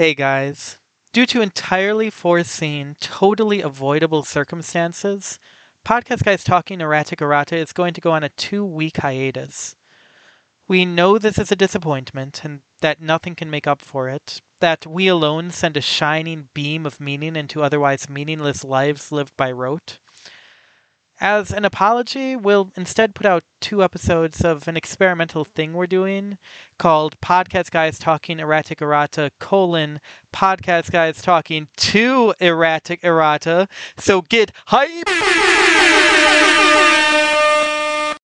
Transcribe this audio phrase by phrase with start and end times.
[0.00, 0.78] Hey guys.
[1.12, 5.38] Due to entirely foreseen, totally avoidable circumstances,
[5.84, 9.76] Podcast Guys Talking Erratic Errata is going to go on a two week hiatus.
[10.66, 14.86] We know this is a disappointment and that nothing can make up for it, that
[14.86, 19.98] we alone send a shining beam of meaning into otherwise meaningless lives lived by rote.
[21.22, 26.38] As an apology, we'll instead put out two episodes of an experimental thing we're doing
[26.78, 30.00] called Podcast Guys Talking Erratic Errata colon
[30.32, 33.68] Podcast Guys Talking to Erratic Errata.
[33.98, 35.04] So get hype!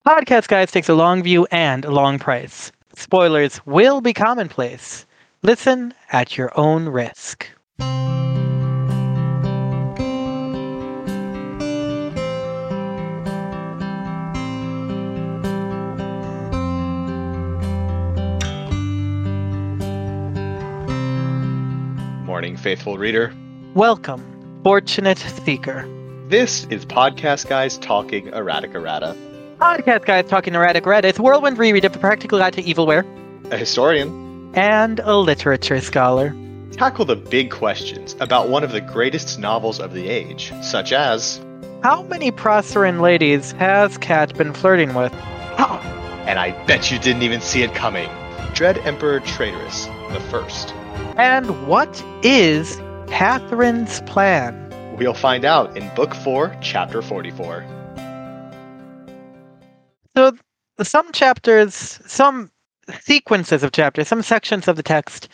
[0.06, 2.72] Podcast Guys takes a long view and a long price.
[2.94, 5.04] Spoilers will be commonplace.
[5.42, 7.46] Listen at your own risk.
[22.36, 23.32] Morning, faithful reader.
[23.72, 25.88] Welcome, fortunate seeker.
[26.28, 29.16] This is Podcast Guys Talking Erratic Errata.
[29.58, 33.06] Podcast Guys Talking Erratic Errata a whirlwind reread of the Practical Guide to Evilware
[33.50, 34.52] A historian.
[34.54, 36.36] and a literature scholar.
[36.72, 41.40] Tackle the big questions about one of the greatest novels of the age, such as
[41.82, 45.14] How many Proceran ladies has Cat been flirting with?
[46.28, 48.10] And I bet you didn't even see it coming.
[48.52, 50.74] Dread Emperor Traitorous, the first.
[51.16, 54.54] And what is Catherine's plan?
[54.98, 57.64] We'll find out in Book 4, Chapter 44.
[60.14, 60.36] So,
[60.82, 62.50] some chapters, some
[63.00, 65.30] sequences of chapters, some sections of the text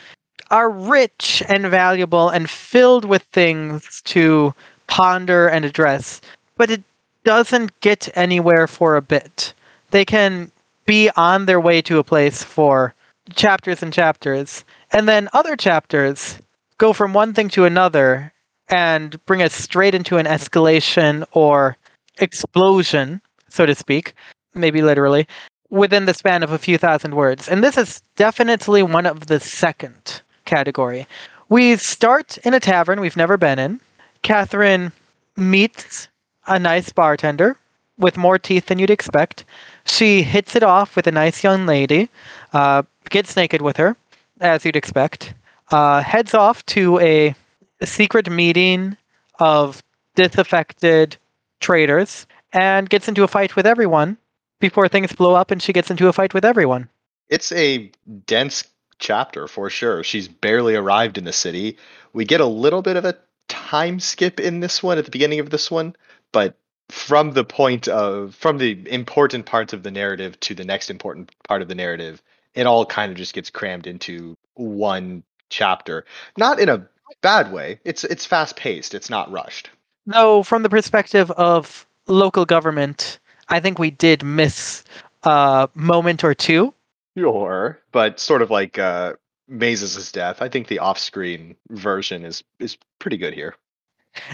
[0.53, 4.55] are rich and valuable and filled with things to
[4.87, 6.21] ponder and address,
[6.57, 6.85] but it
[7.25, 9.53] doesn't get anywhere for a bit.
[9.91, 10.53] They can
[10.87, 12.95] be on their way to a place for
[13.35, 16.39] chapters and chapters, and then other chapters
[16.79, 18.33] go from one thing to another
[18.69, 21.77] and bring us straight into an escalation or
[22.19, 24.15] explosion, so to speak,
[24.55, 25.27] maybe literally,
[25.71, 27.49] within the span of a few thousand words.
[27.49, 31.07] And this is definitely one of the second category.
[31.49, 33.81] We start in a tavern we've never been in.
[34.23, 34.93] Catherine
[35.37, 36.09] meets
[36.47, 37.57] a nice bartender
[37.99, 39.45] with more teeth than you'd expect.
[39.85, 42.09] She hits it off with a nice young lady,
[42.53, 43.97] uh, gets naked with her,
[44.43, 45.35] as you'd expect,
[45.71, 47.35] uh, heads off to a
[47.83, 48.97] secret meeting
[49.39, 49.83] of
[50.15, 51.17] disaffected
[51.61, 54.19] traders, and gets into a fight with everyone
[54.61, 56.89] before things blow up and she gets into a fight with everyone.
[57.29, 57.91] It's a
[58.27, 58.65] dense
[58.99, 60.05] chapter for sure.
[60.05, 61.79] She's barely arrived in the city.
[62.13, 63.17] We get a little bit of a
[63.49, 65.97] time skip in this one at the beginning of this one,
[66.31, 66.57] but
[66.91, 71.33] from the point of from the important parts of the narrative to the next important
[71.49, 72.23] part of the narrative,
[72.55, 76.05] it all kind of just gets crammed into one chapter.
[76.37, 76.87] Not in a
[77.21, 77.81] bad way.
[77.85, 78.95] It's it's fast paced.
[78.95, 79.71] It's not rushed.
[80.07, 83.19] No, from the perspective of local government,
[83.49, 84.85] I think we did miss
[85.23, 86.75] a moment or two.
[87.17, 89.15] Sure, but sort of like uh,
[89.51, 90.41] Mazus' death.
[90.41, 93.55] I think the off-screen version is is pretty good here.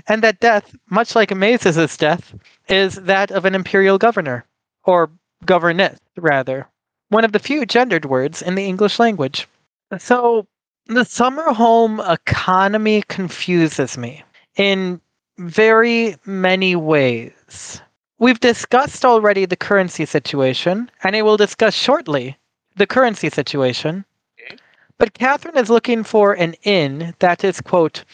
[0.08, 2.34] And that death, much like Amazes' death,
[2.68, 4.44] is that of an imperial governor,
[4.84, 5.10] or
[5.44, 6.66] governess, rather.
[7.10, 9.48] One of the few gendered words in the English language.
[9.98, 10.46] So,
[10.86, 14.24] the Summerholm economy confuses me
[14.56, 15.00] in
[15.38, 17.80] very many ways.
[18.18, 22.36] We've discussed already the currency situation, and I will discuss shortly
[22.76, 24.04] the currency situation.
[24.98, 28.04] But Catherine is looking for an inn that is, quote,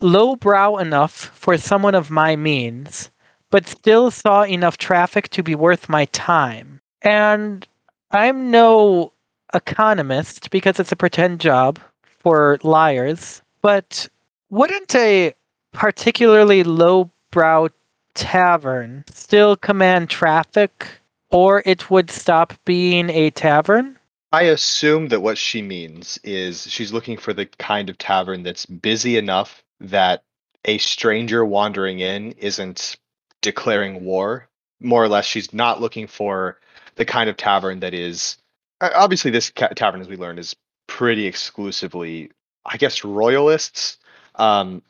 [0.00, 3.10] lowbrow enough for someone of my means,
[3.50, 6.80] but still saw enough traffic to be worth my time.
[7.02, 7.66] And
[8.12, 9.12] I'm no
[9.54, 11.78] economist because it's a pretend job
[12.18, 14.08] for liars, but
[14.50, 15.34] wouldn't a
[15.72, 17.68] particularly lowbrow
[18.14, 20.88] tavern still command traffic
[21.30, 23.96] or it would stop being a tavern?
[24.32, 28.66] I assume that what she means is she's looking for the kind of tavern that's
[28.66, 30.24] busy enough that
[30.64, 32.96] a stranger wandering in isn't
[33.40, 34.48] declaring war.
[34.80, 36.58] More or less, she's not looking for
[37.00, 38.36] the kind of tavern that is.
[38.82, 40.54] uh, Obviously, this ca- tavern, as we learned, is
[40.86, 42.30] pretty exclusively,
[42.66, 43.96] I guess, royalists
[44.34, 44.82] um,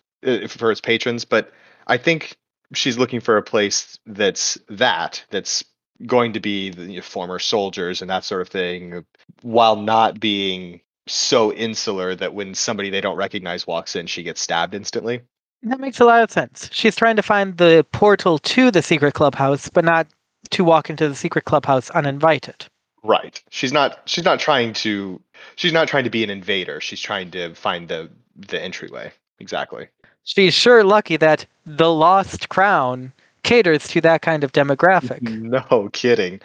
[0.48, 1.24] for its patrons.
[1.24, 1.52] But
[1.86, 2.36] I think
[2.74, 5.64] she's looking for a place that's that, that's
[6.04, 9.04] going to be the you know, former soldiers and that sort of thing,
[9.42, 14.40] while not being so insular that when somebody they don't recognize walks in, she gets
[14.40, 15.20] stabbed instantly.
[15.62, 16.70] That makes a lot of sense.
[16.72, 20.08] She's trying to find the portal to the secret clubhouse, but not
[20.50, 22.66] to walk into the secret clubhouse uninvited.
[23.02, 23.42] Right.
[23.50, 25.20] She's not she's not trying to
[25.56, 26.80] she's not trying to be an invader.
[26.80, 29.12] She's trying to find the the entryway.
[29.38, 29.88] Exactly.
[30.24, 33.12] She's sure lucky that the Lost Crown
[33.42, 35.22] caters to that kind of demographic.
[35.50, 36.40] No kidding.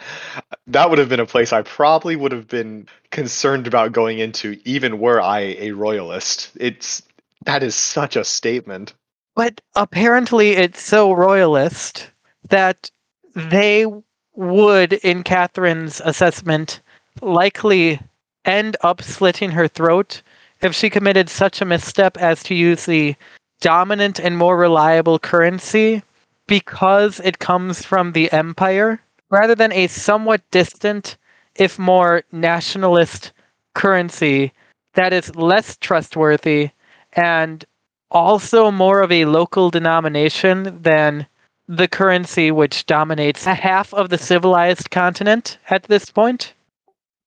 [0.66, 4.58] That would have been a place I probably would have been concerned about going into,
[4.64, 6.50] even were I a royalist.
[6.58, 7.02] It's
[7.44, 8.94] that is such a statement.
[9.34, 12.10] But apparently, it's so royalist
[12.48, 12.90] that
[13.36, 13.86] they
[14.34, 16.80] would, in Catherine's assessment,
[17.20, 18.00] likely
[18.46, 20.22] end up slitting her throat
[20.62, 23.14] if she committed such a misstep as to use the
[23.60, 26.02] dominant and more reliable currency
[26.46, 29.00] because it comes from the empire
[29.30, 31.16] rather than a somewhat distant,
[31.56, 33.32] if more nationalist
[33.74, 34.52] currency
[34.94, 36.70] that is less trustworthy
[37.12, 37.66] and
[38.10, 41.26] also more of a local denomination than
[41.68, 46.54] the currency which dominates half of the civilized continent at this point.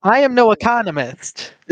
[0.04, 1.54] I am no economist.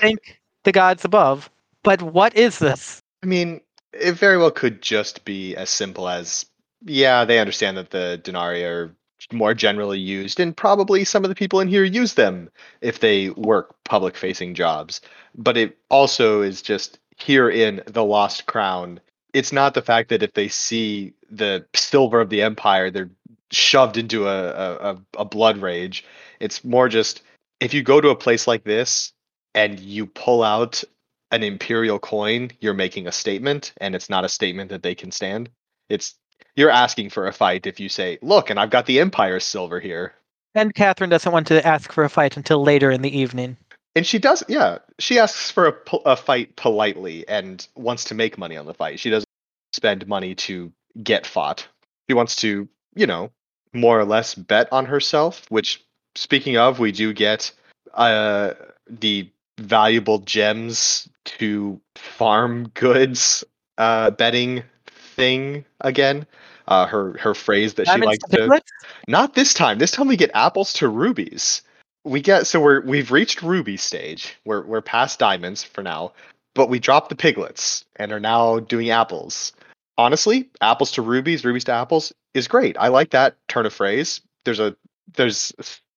[0.00, 1.50] Thank the gods above.
[1.82, 3.00] But what is this?
[3.22, 3.60] I mean,
[3.92, 6.46] it very well could just be as simple as
[6.84, 8.94] yeah, they understand that the denarii are
[9.32, 12.50] more generally used, and probably some of the people in here use them
[12.80, 15.00] if they work public facing jobs.
[15.34, 19.00] But it also is just here in the Lost Crown.
[19.32, 23.10] It's not the fact that if they see the silver of the empire, they're
[23.50, 24.50] shoved into a,
[24.92, 26.04] a, a blood rage.
[26.40, 27.22] It's more just
[27.60, 29.12] if you go to a place like this
[29.54, 30.84] and you pull out
[31.30, 35.10] an imperial coin, you're making a statement, and it's not a statement that they can
[35.10, 35.48] stand.
[35.88, 36.14] It's
[36.54, 39.80] you're asking for a fight if you say, "Look, and I've got the Empire's silver
[39.80, 40.14] here."
[40.54, 43.58] And Catherine doesn't want to ask for a fight until later in the evening.
[43.94, 44.78] And she does, yeah.
[44.98, 49.00] She asks for a, a fight politely and wants to make money on the fight.
[49.00, 49.28] She doesn't
[49.72, 51.66] spend money to get fought.
[52.08, 53.30] She wants to, you know,
[53.72, 55.46] more or less bet on herself.
[55.50, 55.84] Which,
[56.14, 57.52] speaking of, we do get
[57.94, 58.54] uh,
[58.88, 63.44] the valuable gems to farm goods
[63.78, 66.26] uh, betting thing again.
[66.68, 68.60] Uh, her her phrase that she likes to.
[69.06, 69.78] Not this time.
[69.78, 71.62] This time we get apples to rubies.
[72.04, 74.36] We get so we're we've reached ruby stage.
[74.44, 76.12] We're we're past diamonds for now,
[76.54, 79.52] but we dropped the piglets and are now doing apples.
[79.98, 82.76] Honestly, apples to rubies, rubies to apples is great.
[82.78, 84.20] I like that turn of phrase.
[84.44, 84.76] There's a
[85.14, 85.52] there's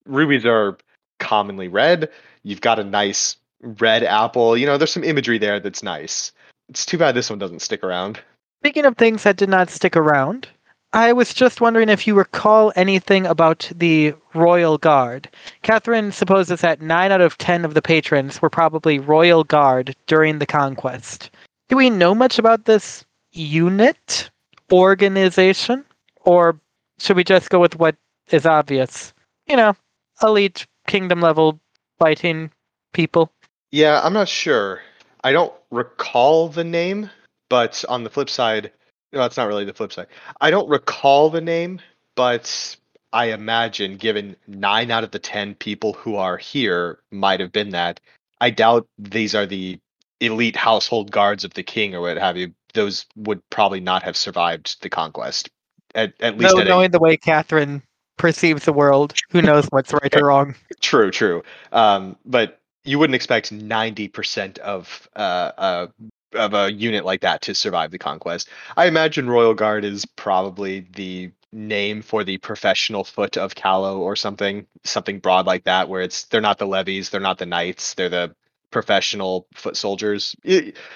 [0.06, 0.78] rubies are
[1.19, 2.10] commonly red.
[2.44, 4.56] You've got a nice red apple.
[4.57, 6.31] You know, there's some imagery there that's nice.
[6.69, 8.19] It's too bad this one doesn't stick around.
[8.62, 10.48] Speaking of things that did not stick around,
[10.94, 15.30] I was just wondering if you recall anything about the Royal Guard.
[15.62, 20.40] Catherine supposes that 9 out of 10 of the patrons were probably Royal Guard during
[20.40, 21.30] the conquest.
[21.68, 24.30] Do we know much about this unit,
[24.72, 25.86] organization,
[26.22, 26.60] or
[27.00, 27.96] should we just go with what
[28.31, 29.14] is obvious?
[29.48, 29.76] You know,
[30.22, 31.60] elite kingdom level
[31.98, 32.52] fighting
[32.94, 33.31] people.
[33.72, 34.81] Yeah, I'm not sure.
[35.24, 37.10] I don't recall the name.
[37.50, 38.72] But on the flip side,
[39.12, 40.08] no, it's not really the flip side.
[40.40, 41.81] I don't recall the name,
[42.16, 42.78] but
[43.12, 47.72] I imagine given nine out of the 10 people who are here might have been
[47.72, 48.00] that,
[48.40, 49.80] I doubt these are the
[50.21, 52.54] elite household guards of the king or what have you.
[52.74, 55.50] Those would probably not have survived the conquest.
[55.95, 57.81] At, at least no, knowing a, the way Catherine
[58.18, 60.54] perceives the world, who knows what's right or wrong.
[60.81, 61.44] True, true.
[61.71, 65.88] Um, but you wouldn't expect 90% of uh, uh,
[66.33, 68.49] of a unit like that to survive the conquest.
[68.78, 74.16] I imagine Royal Guard is probably the name for the professional foot of Callow or
[74.16, 77.95] something, something broad like that, where it's they're not the levies, they're not the knights,
[77.95, 78.35] they're the
[78.71, 80.35] professional foot soldiers.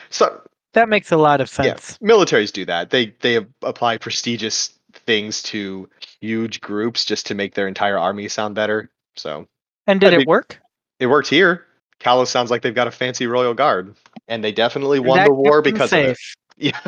[0.09, 0.41] so
[0.73, 1.97] that makes a lot of sense.
[2.01, 2.89] Yeah, militaries do that.
[2.89, 5.89] They they apply prestigious things to
[6.21, 8.89] huge groups just to make their entire army sound better.
[9.15, 9.47] So
[9.87, 10.59] and did I it work?
[10.99, 11.65] It worked here.
[11.99, 13.95] Kalos sounds like they've got a fancy royal guard,
[14.27, 16.09] and they definitely won that the war because safe.
[16.09, 16.17] of it.
[16.55, 16.79] Yeah.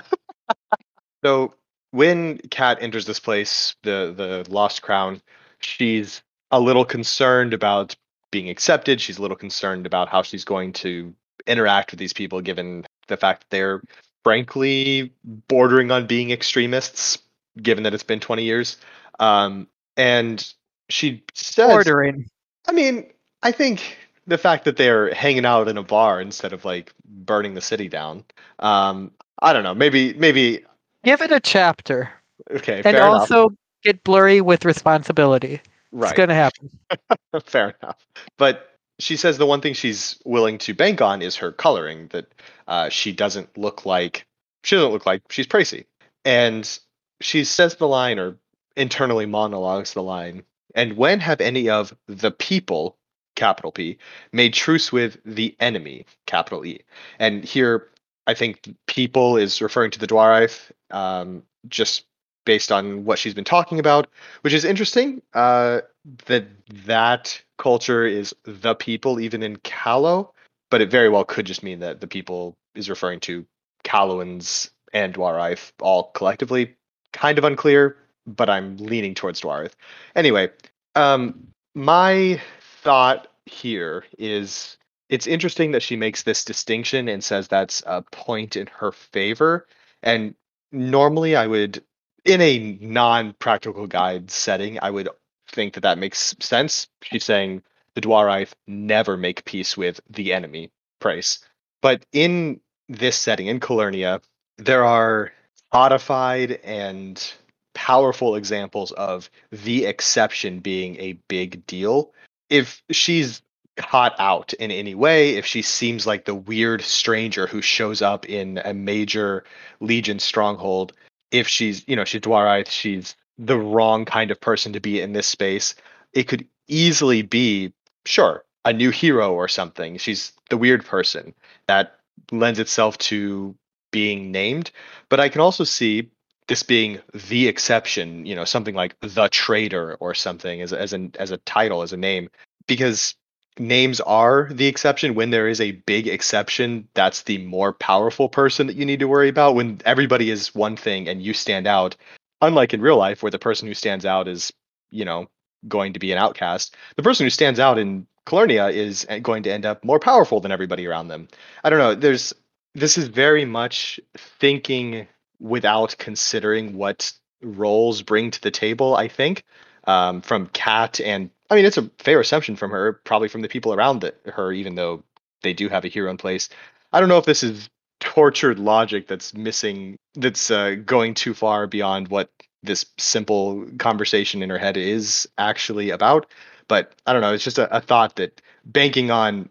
[1.23, 1.55] so
[1.89, 5.21] when Kat enters this place, the the Lost Crown,
[5.59, 7.95] she's a little concerned about
[8.35, 8.99] being accepted.
[8.99, 11.13] She's a little concerned about how she's going to
[11.47, 13.81] interact with these people, given the fact that they're
[14.25, 15.13] frankly
[15.47, 17.17] bordering on being extremists,
[17.61, 18.75] given that it's been 20 years.
[19.21, 20.53] Um, and
[20.89, 22.29] she says, bordering.
[22.67, 23.09] I mean,
[23.41, 27.53] I think the fact that they're hanging out in a bar instead of like burning
[27.53, 28.25] the city down.
[28.59, 29.73] Um, I don't know.
[29.73, 30.65] Maybe maybe
[31.05, 32.11] give it a chapter.
[32.51, 33.57] Okay, and also enough.
[33.81, 35.61] get blurry with responsibility.
[35.95, 36.11] Right.
[36.11, 36.69] It's gonna happen.
[37.45, 38.05] fair enough.
[38.37, 42.09] But she says the one thing she's willing to bank on is her coloring.
[42.09, 42.33] That
[42.67, 44.25] uh, she doesn't look like
[44.65, 45.85] she doesn't look like she's Praesi,
[46.25, 46.79] and
[47.21, 48.37] she says the line or
[48.75, 50.43] internally monologues the line.
[50.75, 52.97] And when have any of the people
[53.35, 53.97] capital P,
[54.33, 56.81] made truce with the enemy, capital E.
[57.19, 57.89] And here,
[58.27, 62.05] I think people is referring to the Deoraithe, um, just
[62.45, 64.07] based on what she's been talking about,
[64.41, 65.21] which is interesting.
[65.33, 65.81] Uh,
[66.27, 66.45] that
[66.85, 70.33] that culture is the people, even in Callow,
[70.69, 73.45] but it very well could just mean that the people is referring to
[73.83, 76.75] Callowans and Deoraithe all collectively.
[77.13, 77.97] Kind of unclear,
[78.27, 79.73] but I'm leaning towards Deoraithe.
[80.15, 80.49] Anyway,
[80.95, 82.41] um, my
[82.81, 84.77] thought here is
[85.09, 89.67] it's interesting that she makes this distinction and says that's a point in her favor.
[90.01, 90.35] And
[90.71, 91.83] normally, I would,
[92.25, 95.09] in a non-practical guide setting, I would
[95.51, 96.87] think that that makes sense.
[97.03, 97.61] She's saying
[97.93, 101.39] the Deoraithe never make peace with the enemy, Price.
[101.81, 104.21] But in this setting, in Calernia,
[104.57, 105.31] there are
[105.71, 107.33] codified and
[107.73, 112.11] powerful examples of the exception being a big deal.
[112.49, 113.41] If she's
[113.77, 118.27] caught out in any way, if she seems like the weird stranger who shows up
[118.27, 119.43] in a major
[119.79, 120.93] Legion stronghold,
[121.31, 125.13] if she's, you know, she's Deoraithe, she's the wrong kind of person to be in
[125.13, 125.75] this space,
[126.13, 127.73] it could easily be,
[128.05, 129.97] sure, a new hero or something.
[129.97, 131.33] She's the weird person
[131.67, 131.99] that
[132.31, 133.55] lends itself to
[133.91, 134.71] being named.
[135.09, 136.09] But I can also see
[136.47, 141.11] this being the exception, you know, something like the traitor or something as as an
[141.19, 142.29] as a title, as a name,
[142.67, 143.15] because
[143.59, 145.15] names are the exception.
[145.15, 149.07] When there is a big exception, that's the more powerful person that you need to
[149.07, 149.55] worry about.
[149.55, 151.95] When everybody is one thing and you stand out,
[152.41, 154.51] unlike in real life where the person who stands out is,
[154.91, 155.27] you know,
[155.67, 159.51] going to be an outcast, the person who stands out in Calernia is going to
[159.51, 161.27] end up more powerful than everybody around them.
[161.63, 161.95] I don't know.
[161.95, 162.33] There's
[162.73, 165.07] this is very much thinking
[165.39, 168.95] without considering what roles bring to the table.
[168.95, 169.43] I think
[169.85, 173.49] um, from Cat and I mean it's a fair assumption from her, probably from the
[173.49, 175.03] people around the, her, even though
[175.43, 176.49] they do have a hero in place.
[176.91, 181.67] I don't know if this is tortured logic that's missing, that's uh, going too far
[181.67, 182.29] beyond what
[182.63, 186.25] this simple conversation in her head is actually about.
[186.67, 187.33] But I don't know.
[187.33, 189.49] It's just a, a thought that banking on,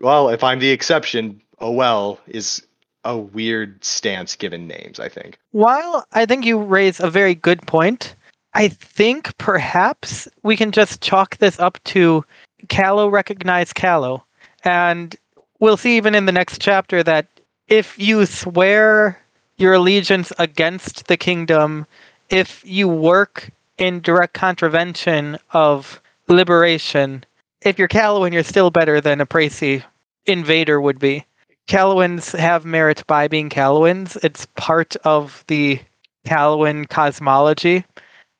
[0.00, 2.66] well, if I'm the exception, oh well, is
[3.04, 5.38] a weird stance given names, I think.
[5.52, 8.14] While I think you raise a very good point,
[8.54, 12.24] I think perhaps we can just chalk this up to
[12.68, 14.24] Callow recognize Callow.
[14.64, 15.14] And
[15.60, 17.26] we'll see even in the next chapter that
[17.68, 19.20] if you swear
[19.56, 21.86] your allegiance against the kingdom,
[22.28, 27.24] if you work in direct contravention of liberation,
[27.62, 29.82] if you're Callowan, you're still better than a Praesi
[30.26, 31.24] invader would be.
[31.66, 34.16] Callowans have merit by being Callowans.
[34.22, 35.80] It's part of the
[36.26, 37.84] Callowan cosmology.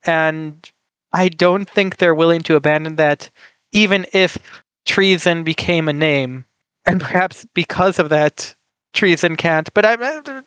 [0.04, 0.70] And
[1.12, 3.30] I don't think they're willing to abandon that,
[3.72, 4.38] even if
[4.86, 6.44] treason became a name.
[6.86, 8.54] And perhaps because of that,
[8.92, 9.72] treason can't.
[9.74, 10.42] But I,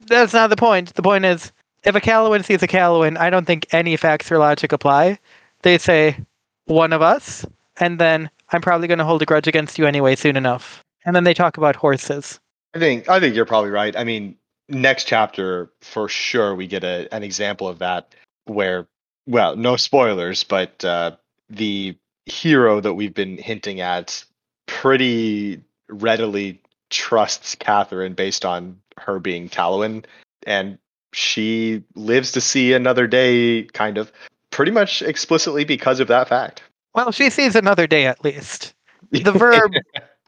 [0.00, 0.94] that's not the point.
[0.94, 1.52] The point is,
[1.84, 5.18] if a Callowan sees a Callowan, I don't think any facts or logic apply.
[5.62, 6.18] They say,
[6.64, 7.46] one of us,
[7.78, 11.14] and then I'm probably going to hold a grudge against you anyway soon enough and
[11.14, 12.38] then they talk about horses.
[12.74, 13.96] I think I think you're probably right.
[13.96, 14.36] I mean,
[14.68, 18.86] next chapter for sure we get a, an example of that where
[19.26, 21.12] well, no spoilers, but uh,
[21.50, 24.24] the hero that we've been hinting at
[24.66, 30.04] pretty readily trusts Catherine based on her being Callowan,
[30.46, 30.78] and
[31.12, 34.12] she lives to see another day, kind of,
[34.50, 36.62] pretty much explicitly because of that fact.
[36.94, 38.74] Well, she sees another day at least.
[39.12, 39.72] The verb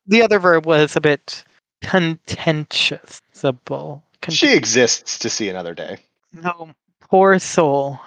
[0.06, 1.42] the other verb was a bit
[1.82, 3.20] contentious.
[4.28, 5.98] She exists to see another day.
[6.32, 7.98] No, poor soul.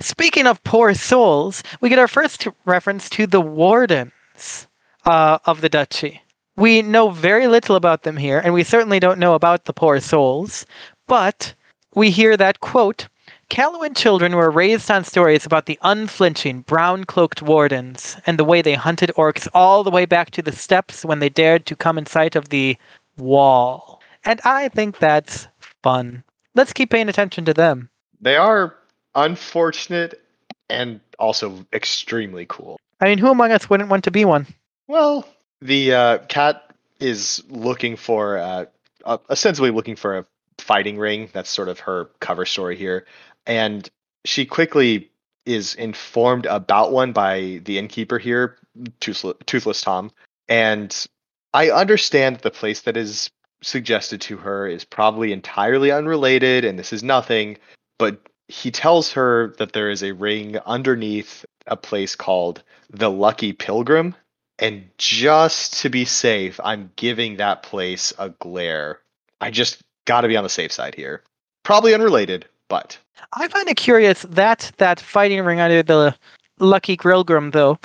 [0.00, 4.66] Speaking of poor souls, we get our first reference to the wardens
[5.04, 6.22] uh, of the duchy.
[6.56, 10.00] We know very little about them here, and we certainly don't know about the poor
[10.00, 10.66] souls,
[11.06, 11.54] but
[11.94, 13.08] we hear that, quote,
[13.50, 18.62] Callowan children were raised on stories about the unflinching, brown cloaked wardens and the way
[18.62, 21.98] they hunted orcs all the way back to the steps when they dared to come
[21.98, 22.76] in sight of the
[23.16, 24.00] wall.
[24.24, 25.48] And I think that's
[25.82, 26.22] fun.
[26.54, 27.90] Let's keep paying attention to them.
[28.20, 28.76] They are
[29.14, 30.22] unfortunate
[30.68, 32.78] and also extremely cool.
[33.00, 34.46] I mean, who among us wouldn't want to be one?
[34.86, 35.26] Well,
[35.60, 38.64] the uh, cat is looking for, uh,
[39.04, 40.26] uh, ostensibly looking for a
[40.58, 41.30] fighting ring.
[41.32, 43.06] That's sort of her cover story here
[43.46, 43.88] and
[44.24, 45.10] she quickly
[45.46, 48.56] is informed about one by the innkeeper here,
[49.00, 50.12] Toothless, Toothless Tom.
[50.48, 50.94] And
[51.54, 53.30] I understand the place that is
[53.62, 57.58] suggested to her is probably entirely unrelated and this is nothing,
[57.98, 63.52] but he tells her that there is a ring underneath a place called the Lucky
[63.52, 64.14] Pilgrim.
[64.58, 69.00] And just to be safe, I'm giving that place a glare
[69.40, 71.22] I just got to be on the safe side here.
[71.62, 72.98] Probably unrelated, but
[73.32, 76.14] I find it curious that that fighting ring under the
[76.58, 77.78] Lucky Pilgrim, though,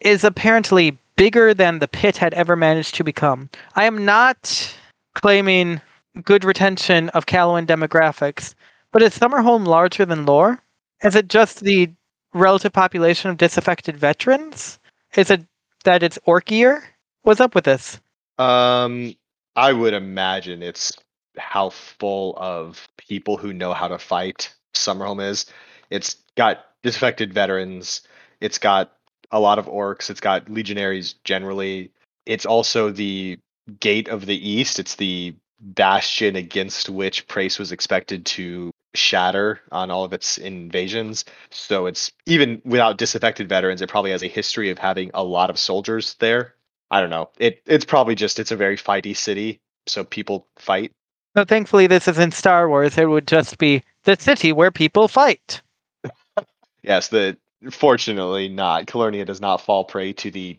[0.00, 3.50] is apparently bigger than the pit had ever managed to become.
[3.74, 4.74] I am not
[5.14, 5.80] claiming
[6.24, 8.54] good retention of Callowan demographics,
[8.92, 10.58] but is Summerholm larger than Laure?
[11.02, 11.90] Is it just the
[12.34, 14.78] relative population of disaffected veterans?
[15.16, 15.44] Is it
[15.84, 16.82] that it's orkier?
[17.22, 18.00] What's up with this?
[18.38, 19.14] Um,
[19.56, 20.96] I would imagine it's
[21.36, 25.46] how full of people who know how to fight Summerholm is.
[25.90, 28.02] It's got disaffected veterans.
[28.40, 28.92] It's got
[29.30, 30.10] a lot of orcs.
[30.10, 31.92] It's got legionaries generally.
[32.26, 33.38] It's also the
[33.78, 34.78] gate of the east.
[34.78, 41.24] It's the bastion against which Praes was expected to shatter on all of its invasions.
[41.50, 45.50] So it's even without disaffected veterans, it probably has a history of having a lot
[45.50, 46.54] of soldiers there.
[46.90, 47.30] I don't know.
[47.38, 50.92] It it's probably just it's a very fighty city, so people fight.
[51.36, 52.98] No, thankfully this isn't Star Wars.
[52.98, 55.62] It would just be the city where people fight.
[56.82, 57.36] yes, the
[57.70, 58.86] fortunately not.
[58.86, 60.58] Calernia does not fall prey to the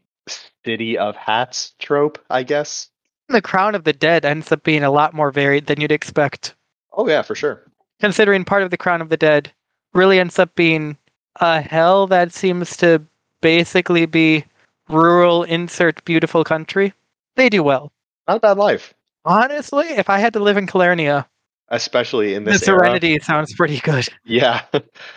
[0.63, 2.87] city of hats trope, I guess.
[3.27, 6.55] The Crown of the Dead ends up being a lot more varied than you'd expect.
[6.93, 7.70] Oh yeah, for sure.
[8.01, 9.51] Considering part of the Crown of the Dead
[9.93, 10.97] really ends up being
[11.37, 13.01] a hell that seems to
[13.41, 14.43] basically be
[14.89, 16.93] rural insert beautiful country.
[17.35, 17.91] They do well.
[18.27, 18.93] Not a bad life.
[19.23, 21.27] Honestly, if I had to live in Calernia,
[21.69, 24.09] especially in this the Serenity era, sounds pretty good.
[24.25, 24.61] Yeah,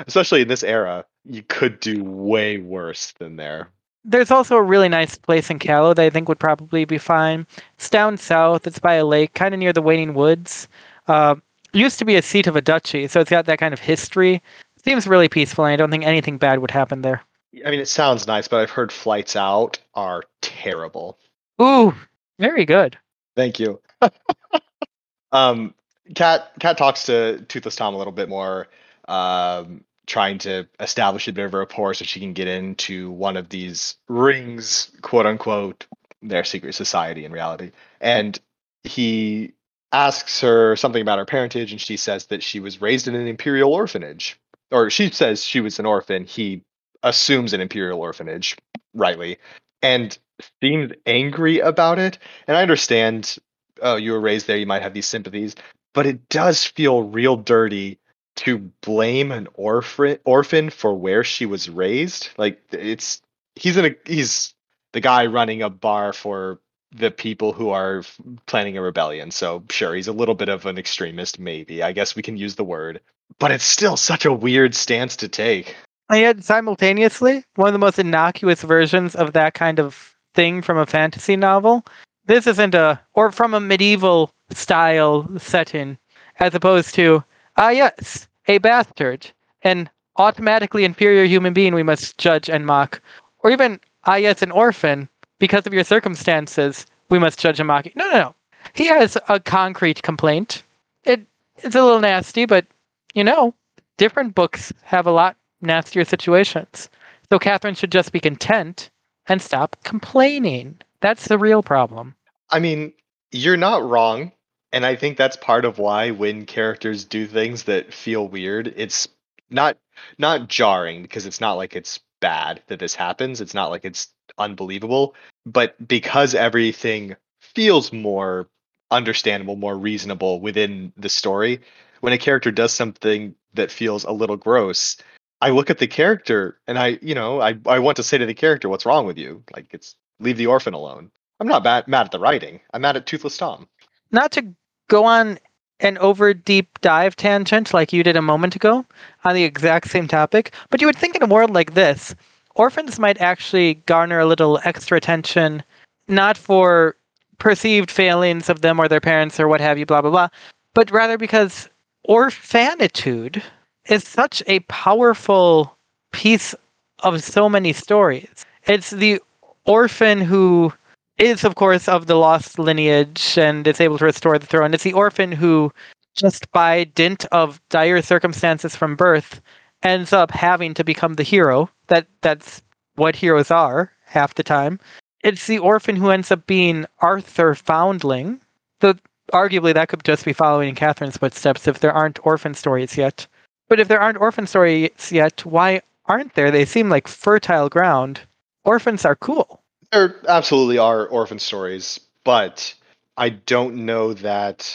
[0.07, 3.71] especially in this era, you could do way worse than there.
[4.05, 7.47] There's also a really nice place in Callow that I think would probably be fine.
[7.77, 8.67] It's down south.
[8.67, 10.69] It's by a lake, kind of near the Waning Woods.
[11.09, 11.37] Uh,
[11.75, 14.43] used to be a seat of a duchy, so it's got that kind of history.
[14.85, 17.23] Seems really peaceful, and I don't think anything bad would happen there.
[17.65, 21.19] I mean, it sounds nice, but I've heard flights out are terrible.
[21.61, 21.95] Ooh,
[22.39, 22.99] very good.
[23.37, 23.81] Thank you.
[25.33, 25.75] um,
[26.15, 28.69] Cat Cat talks to Toothless Tom a little bit more,
[29.09, 33.37] um, trying to establish a bit of a rapport so she can get into one
[33.37, 35.87] of these rings, quote unquote,
[36.23, 37.71] their secret society in reality.
[38.01, 38.39] And
[38.83, 39.55] he
[39.95, 43.29] asks her something about her parentage, and she says that she was raised in an
[43.29, 44.39] imperial orphanage,
[44.73, 46.25] or she says she was an orphan.
[46.25, 46.63] He
[47.05, 48.57] assumes an imperial orphanage,
[48.93, 49.39] rightly,
[49.83, 50.19] and
[50.61, 52.19] seems angry about it.
[52.49, 53.39] And I understand
[53.83, 55.55] oh, you were raised there, you might have these sympathies,
[55.93, 57.99] but it does feel real dirty
[58.37, 62.31] to blame an orphan orphan for where she was raised.
[62.37, 63.23] Like it's
[63.55, 64.55] he's in a he's
[64.93, 66.59] the guy running a bar for
[66.95, 68.03] the people who are
[68.47, 69.31] planning a rebellion.
[69.31, 71.83] So sure, he's a little bit of an extremist, maybe.
[71.83, 73.01] I guess we can use the word,
[73.39, 75.75] but it's still such a weird stance to take.
[76.11, 80.79] And yet, simultaneously, one of the most innocuous versions of that kind of thing from
[80.79, 81.85] a fantasy novel
[82.27, 85.99] this isn't a or from a medieval style setting
[86.41, 87.23] as opposed to
[87.57, 89.31] ah yes a bastard
[89.63, 93.01] an automatically inferior human being we must judge and mock
[93.41, 98.11] or even ah yes an orphan because of your circumstances we must judge mock no
[98.11, 98.35] no no
[98.73, 100.63] he has a concrete complaint
[101.05, 101.21] it
[101.59, 102.67] it's a little nasty but
[103.15, 103.55] you know
[103.97, 106.89] different books have a lot nastier situations
[107.31, 108.91] so catherine should just be content
[109.27, 112.15] and stop complaining that's the real problem.
[112.49, 112.95] I mean,
[113.31, 114.33] you're not wrong.
[114.73, 119.07] And I think that's part of why when characters do things that feel weird, it's
[119.51, 119.77] not
[120.17, 123.43] not jarring because it's not like it's bad that this happens.
[123.43, 124.09] It's not like it's
[124.39, 128.49] unbelievable, but because everything feels more
[128.91, 131.61] understandable, more reasonable within the story,
[132.01, 134.97] when a character does something that feels a little gross,
[135.43, 138.25] I look at the character and I, you know, I I want to say to
[138.25, 141.11] the character, "What's wrong with you?" Like it's leave the orphan alone.
[141.41, 142.61] I'm not bad, mad at the writing.
[142.73, 143.69] I'm mad at Toothless Tom.
[144.11, 144.55] Not to
[144.89, 145.39] go on
[145.81, 148.85] an over deep dive tangent like you did a moment ago
[149.25, 152.15] on the exact same topic, but you would think in a world like this,
[152.55, 155.63] orphans might actually garner a little extra attention,
[156.09, 156.97] not for
[157.39, 160.29] perceived failings of them or their parents or what have you, blah, blah, blah,
[160.73, 161.69] but rather because
[162.09, 163.43] orphanitude
[163.89, 165.77] is such a powerful
[166.13, 166.55] piece
[167.01, 168.47] of so many stories.
[168.67, 169.21] It's the
[169.65, 170.73] orphan who
[171.19, 174.75] is, of course, of the lost lineage and is able to restore the throne.
[174.75, 175.73] It's the orphan who,
[176.15, 179.41] just by dint of dire circumstances from birth,
[179.83, 181.71] ends up having to become the hero.
[181.89, 182.63] That that's
[182.97, 184.81] what heroes are half the time.
[185.23, 188.41] It's the orphan who ends up being Arthur Foundling.
[188.81, 188.95] Though
[189.33, 193.27] arguably that could just be following in Catherine's footsteps if there aren't orphan stories yet.
[193.69, 196.51] But if there aren't orphan stories yet, why aren't there?
[196.51, 198.21] They seem like fertile ground
[198.65, 199.61] orphans are cool.
[199.93, 202.75] There absolutely are orphan stories, but
[203.17, 204.71] I don't know that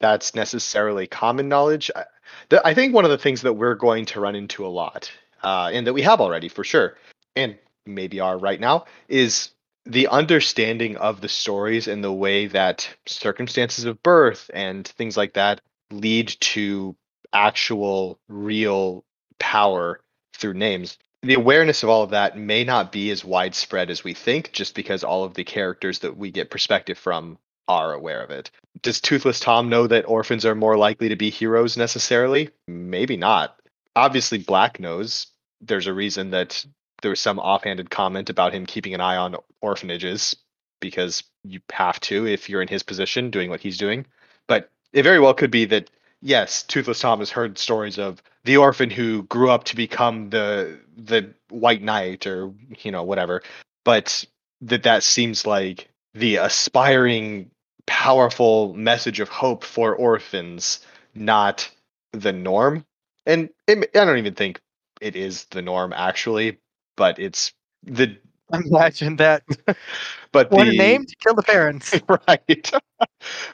[0.00, 1.90] that's necessarily common knowledge.
[1.94, 2.04] I,
[2.48, 5.10] the, I think one of the things that we're going to run into a lot,
[5.42, 6.96] uh, and that we have already for sure,
[7.36, 9.50] and maybe are right now, is
[9.86, 15.34] the understanding of the stories and the way that circumstances of birth and things like
[15.34, 16.96] that lead to
[17.32, 19.04] actual real
[19.38, 20.00] power
[20.34, 20.98] through names.
[21.24, 24.74] The awareness of all of that may not be as widespread as we think, just
[24.74, 28.50] because all of the characters that we get perspective from are aware of it.
[28.82, 32.50] Does Toothless Tom know that orphans are more likely to be heroes necessarily?
[32.68, 33.58] Maybe not.
[33.96, 35.28] Obviously, Black knows.
[35.62, 36.62] There's a reason that
[37.00, 40.36] there was some offhanded comment about him keeping an eye on orphanages
[40.78, 44.04] because you have to if you're in his position doing what he's doing.
[44.46, 45.88] But it very well could be that
[46.20, 50.78] yes, Toothless Tom has heard stories of the orphan who grew up to become the
[50.96, 52.52] the white knight or
[52.82, 53.42] you know whatever,
[53.84, 54.24] but
[54.60, 57.50] that that seems like the aspiring
[57.86, 60.80] powerful message of hope for orphans,
[61.14, 61.68] not
[62.12, 62.84] the norm.
[63.26, 64.60] And it, I don't even think
[65.00, 66.58] it is the norm actually,
[66.96, 67.52] but it's
[67.82, 68.16] the
[68.52, 69.42] Imagine that.
[70.32, 71.94] but One the name to kill the parents.
[72.08, 72.70] right.
[72.98, 73.08] but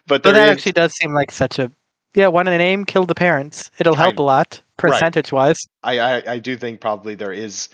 [0.06, 1.70] But that is- actually does seem like such a
[2.14, 2.26] yeah.
[2.26, 3.70] One in the name, kill the parents.
[3.78, 5.58] It'll help Kind- a lot percentage wise.
[5.82, 7.68] I, I I do think probably there is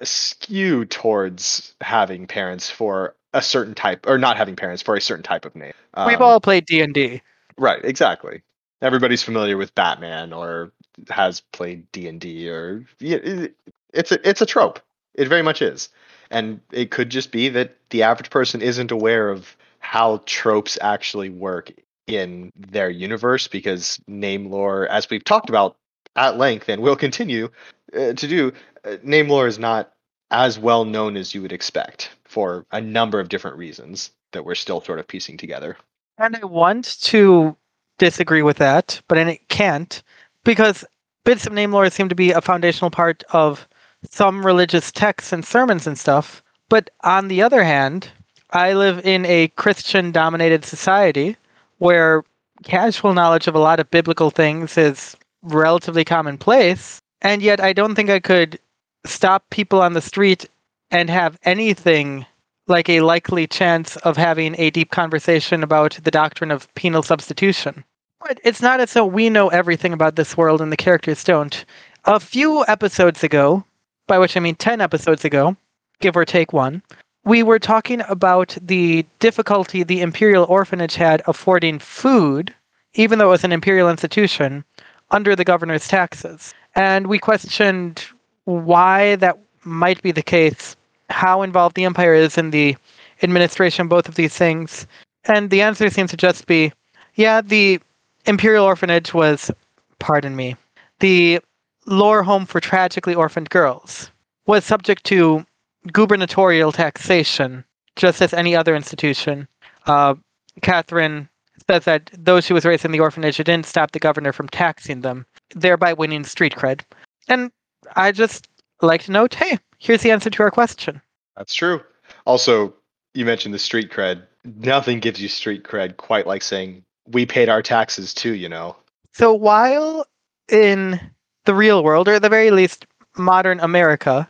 [0.00, 5.00] a skew towards having parents for a certain type or not having parents for a
[5.00, 5.72] certain type of name.
[6.06, 7.22] We've Um, all played D and D.
[7.58, 8.42] right, exactly.
[8.80, 10.72] Everybody's familiar with Batman or
[11.08, 14.80] has played D and D or it's a it's a trope.
[15.14, 15.88] It very much is,
[16.30, 21.28] and it could just be that the average person isn't aware of how tropes actually
[21.28, 21.72] work
[22.06, 25.76] in their universe because name lore, as we've talked about
[26.16, 27.48] at length and will continue
[27.96, 28.52] uh, to do,
[28.84, 29.92] uh, name lore is not
[30.30, 34.54] as well known as you would expect for a number of different reasons that we're
[34.54, 35.76] still sort of piecing together.
[36.18, 37.56] And I want to
[37.98, 40.02] disagree with that, but and it can't
[40.44, 40.84] because
[41.24, 43.68] bits of name lore seem to be a foundational part of
[44.10, 46.42] some religious texts and sermons and stuff.
[46.68, 48.10] But on the other hand,
[48.50, 51.36] I live in a Christian dominated society
[51.78, 52.24] where
[52.64, 56.98] casual knowledge of a lot of biblical things is relatively commonplace.
[57.20, 58.58] And yet, I don't think I could
[59.04, 60.48] stop people on the street
[60.90, 62.26] and have anything
[62.68, 67.84] like a likely chance of having a deep conversation about the doctrine of penal substitution.
[68.20, 71.64] But it's not as though we know everything about this world and the characters don't.
[72.04, 73.64] A few episodes ago,
[74.06, 75.56] by which I mean 10 episodes ago,
[76.00, 76.82] give or take one,
[77.24, 82.54] we were talking about the difficulty the Imperial Orphanage had affording food,
[82.94, 84.64] even though it was an Imperial institution,
[85.12, 86.54] under the governor's taxes.
[86.74, 88.04] And we questioned
[88.44, 90.74] why that might be the case,
[91.10, 92.76] how involved the Empire is in the
[93.22, 94.86] administration both of these things.
[95.24, 96.72] And the answer seems to just be
[97.14, 97.78] yeah, the
[98.26, 99.50] Imperial Orphanage was,
[99.98, 100.56] pardon me,
[101.00, 101.40] the
[101.86, 104.10] Laure home for tragically orphaned girls
[104.46, 105.44] was subject to
[105.92, 107.64] gubernatorial taxation,
[107.96, 109.48] just as any other institution.
[109.86, 110.14] Uh,
[110.62, 111.28] Catherine
[111.68, 114.48] says that those she was raised in the orphanage it didn't stop the governor from
[114.48, 116.82] taxing them, thereby winning street cred.
[117.28, 117.50] And
[117.96, 118.48] I just
[118.80, 121.00] like to note, hey, here's the answer to our question.
[121.36, 121.80] That's true.
[122.26, 122.74] Also,
[123.14, 124.22] you mentioned the street cred.
[124.44, 128.76] Nothing gives you street cred quite like saying we paid our taxes too, you know.
[129.12, 130.06] So while
[130.48, 131.00] in
[131.44, 134.28] the real world, or at the very least modern America,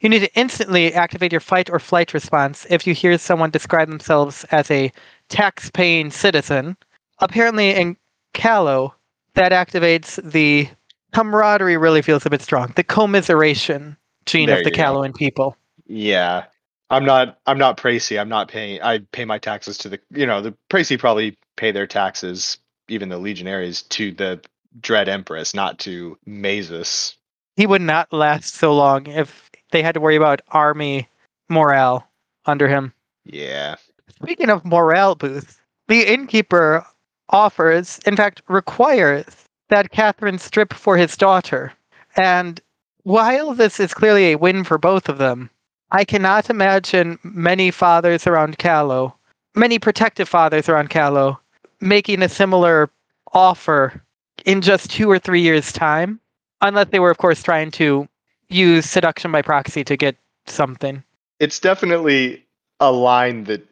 [0.00, 3.88] you need to instantly activate your fight or flight response if you hear someone describe
[3.88, 4.90] themselves as a
[5.28, 6.76] tax-paying citizen.
[7.20, 7.96] Apparently in
[8.32, 8.94] Callow,
[9.34, 10.68] that activates the
[11.12, 12.72] camaraderie really feels a bit strong.
[12.76, 14.76] The commiseration gene There of the go.
[14.76, 15.56] Callowan people.
[15.86, 16.44] Yeah.
[16.90, 18.20] I'm not I'm not Praesi.
[18.20, 21.72] I'm not paying I pay my taxes to the you know, the Praesi probably pay
[21.72, 22.58] their taxes,
[22.88, 24.40] even the legionaries, to the
[24.80, 27.14] Dread Empress, not to Mazus.
[27.56, 31.08] He would not last so long if they had to worry about army
[31.48, 32.06] morale
[32.46, 32.92] under him.
[33.24, 33.76] Yeah.
[34.10, 36.84] Speaking of morale boost, the innkeeper
[37.30, 39.24] offers, in fact, requires
[39.68, 41.72] that Catherine strip for his daughter.
[42.16, 42.60] And
[43.02, 45.50] while this is clearly a win for both of them,
[45.90, 49.14] I cannot imagine many fathers around Callow,
[49.54, 51.38] many protective fathers around Callow,
[51.80, 52.90] making a similar
[53.32, 54.02] offer
[54.44, 56.20] in just two or three years' time,
[56.60, 58.08] unless they were, of course, trying to
[58.48, 61.02] use seduction by proxy to get something.
[61.40, 62.44] It's definitely
[62.80, 63.66] a line that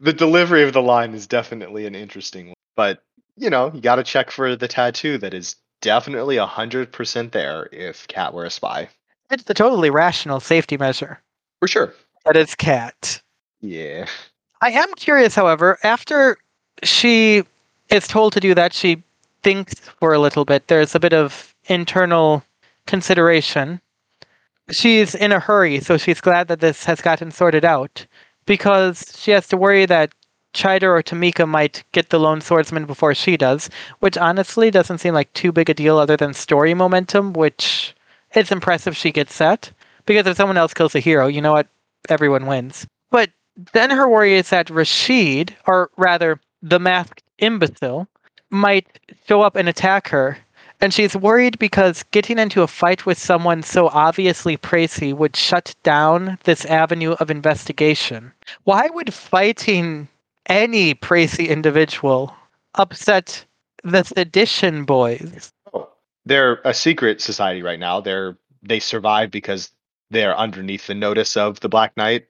[0.00, 2.54] the delivery of the line is definitely an interesting one.
[2.76, 3.02] But,
[3.36, 7.68] you know, you got to check for the tattoo that is definitely a 100% there
[7.72, 8.88] if Cat were a spy.
[9.30, 11.20] It's the totally rational safety measure.
[11.60, 11.94] For sure.
[12.24, 13.20] That is Cat.
[13.60, 14.06] Yeah.
[14.60, 16.36] I am curious, however, after
[16.82, 17.44] she
[17.90, 19.02] is told to do that, she
[19.42, 20.66] thinks for a little bit.
[20.68, 22.42] There's a bit of internal
[22.86, 23.80] consideration.
[24.70, 28.06] She's in a hurry, so she's glad that this has gotten sorted out
[28.50, 30.12] because she has to worry that
[30.54, 35.14] Chider or Tamika might get the lone swordsman before she does, which honestly doesn't seem
[35.14, 37.94] like too big a deal other than story momentum, which
[38.34, 39.70] it's impressive she gets that.
[40.04, 41.68] Because if someone else kills a hero, you know what?
[42.08, 42.88] Everyone wins.
[43.12, 43.30] But
[43.72, 48.08] then her worry is that Rashid, or rather the masked imbecile,
[48.50, 50.36] might show up and attack her.
[50.82, 55.74] And she's worried because getting into a fight with someone so obviously Praesi would shut
[55.82, 58.32] down this avenue of investigation.
[58.64, 60.08] Why would fighting
[60.46, 62.34] any Praesi individual
[62.76, 63.44] upset
[63.84, 65.52] the sedition boys?
[66.24, 68.00] They're a secret society right now.
[68.00, 69.70] They're they survive because
[70.10, 72.26] they're underneath the notice of the Black Knight.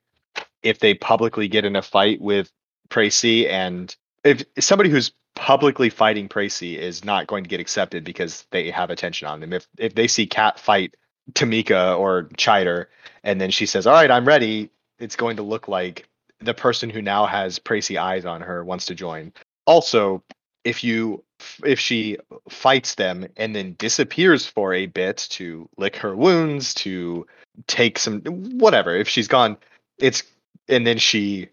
[0.63, 2.53] If they publicly get in a fight with
[2.89, 8.47] Praesi and if somebody who's publicly fighting Praesi is not going to get accepted because
[8.51, 9.53] they have attention on them.
[9.53, 10.95] If if they see Cat fight
[11.33, 12.87] Tamika or Chider,
[13.25, 16.09] and then she says, "All right, I'm ready," it's going to look like
[16.41, 19.33] the person who now has Praesi eyes on her wants to join.
[19.67, 20.23] Also,
[20.65, 21.25] if you
[21.65, 22.19] if she
[22.51, 27.27] fights them and then disappears for a bit to lick her wounds, to
[27.67, 29.57] take some whatever, if she's gone,
[29.99, 30.23] it's
[30.69, 31.49] and then she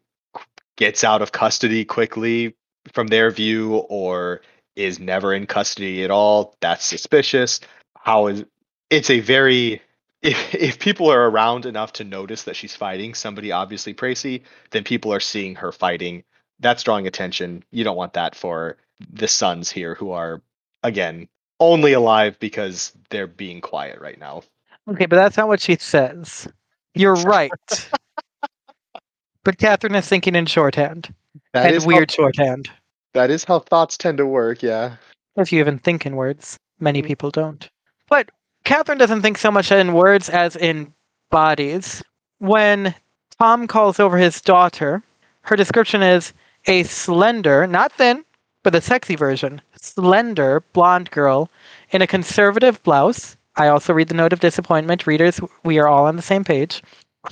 [0.75, 2.53] gets out of custody quickly
[2.93, 4.41] from their view or
[4.75, 7.59] is never in custody at all, that's suspicious.
[7.97, 8.45] How is
[8.89, 9.81] it's a very
[10.21, 14.83] if, if people are around enough to notice that she's fighting somebody obviously Praesi, then
[14.83, 16.23] people are seeing her fighting.
[16.59, 17.63] That's drawing attention.
[17.71, 18.77] You don't want that for
[19.11, 20.41] the sons here who are
[20.83, 21.27] again
[21.59, 24.43] only alive because they're being quiet right now.
[24.89, 26.47] Okay, but that's not what she says.
[26.93, 27.51] You're right.
[29.43, 31.13] but Catherine is thinking in shorthand.
[31.57, 32.69] That and is weird how, shorthand.
[33.13, 34.95] that is how thoughts tend to work, yeah.
[35.35, 37.05] If you even think in words, many Mm.
[37.07, 37.67] people don't.
[38.09, 38.29] But
[38.63, 40.93] Catherine doesn't think so much in words as in
[41.31, 42.03] bodies.
[42.39, 42.93] When
[43.39, 45.01] Tom calls over his daughter,
[45.41, 46.33] her description is
[46.65, 48.23] a slender, not thin,
[48.63, 51.49] but the sexy version, slender blonde girl
[51.91, 53.37] in a conservative blouse.
[53.55, 55.07] I also read the note of disappointment.
[55.07, 56.83] Readers, we are all on the same page.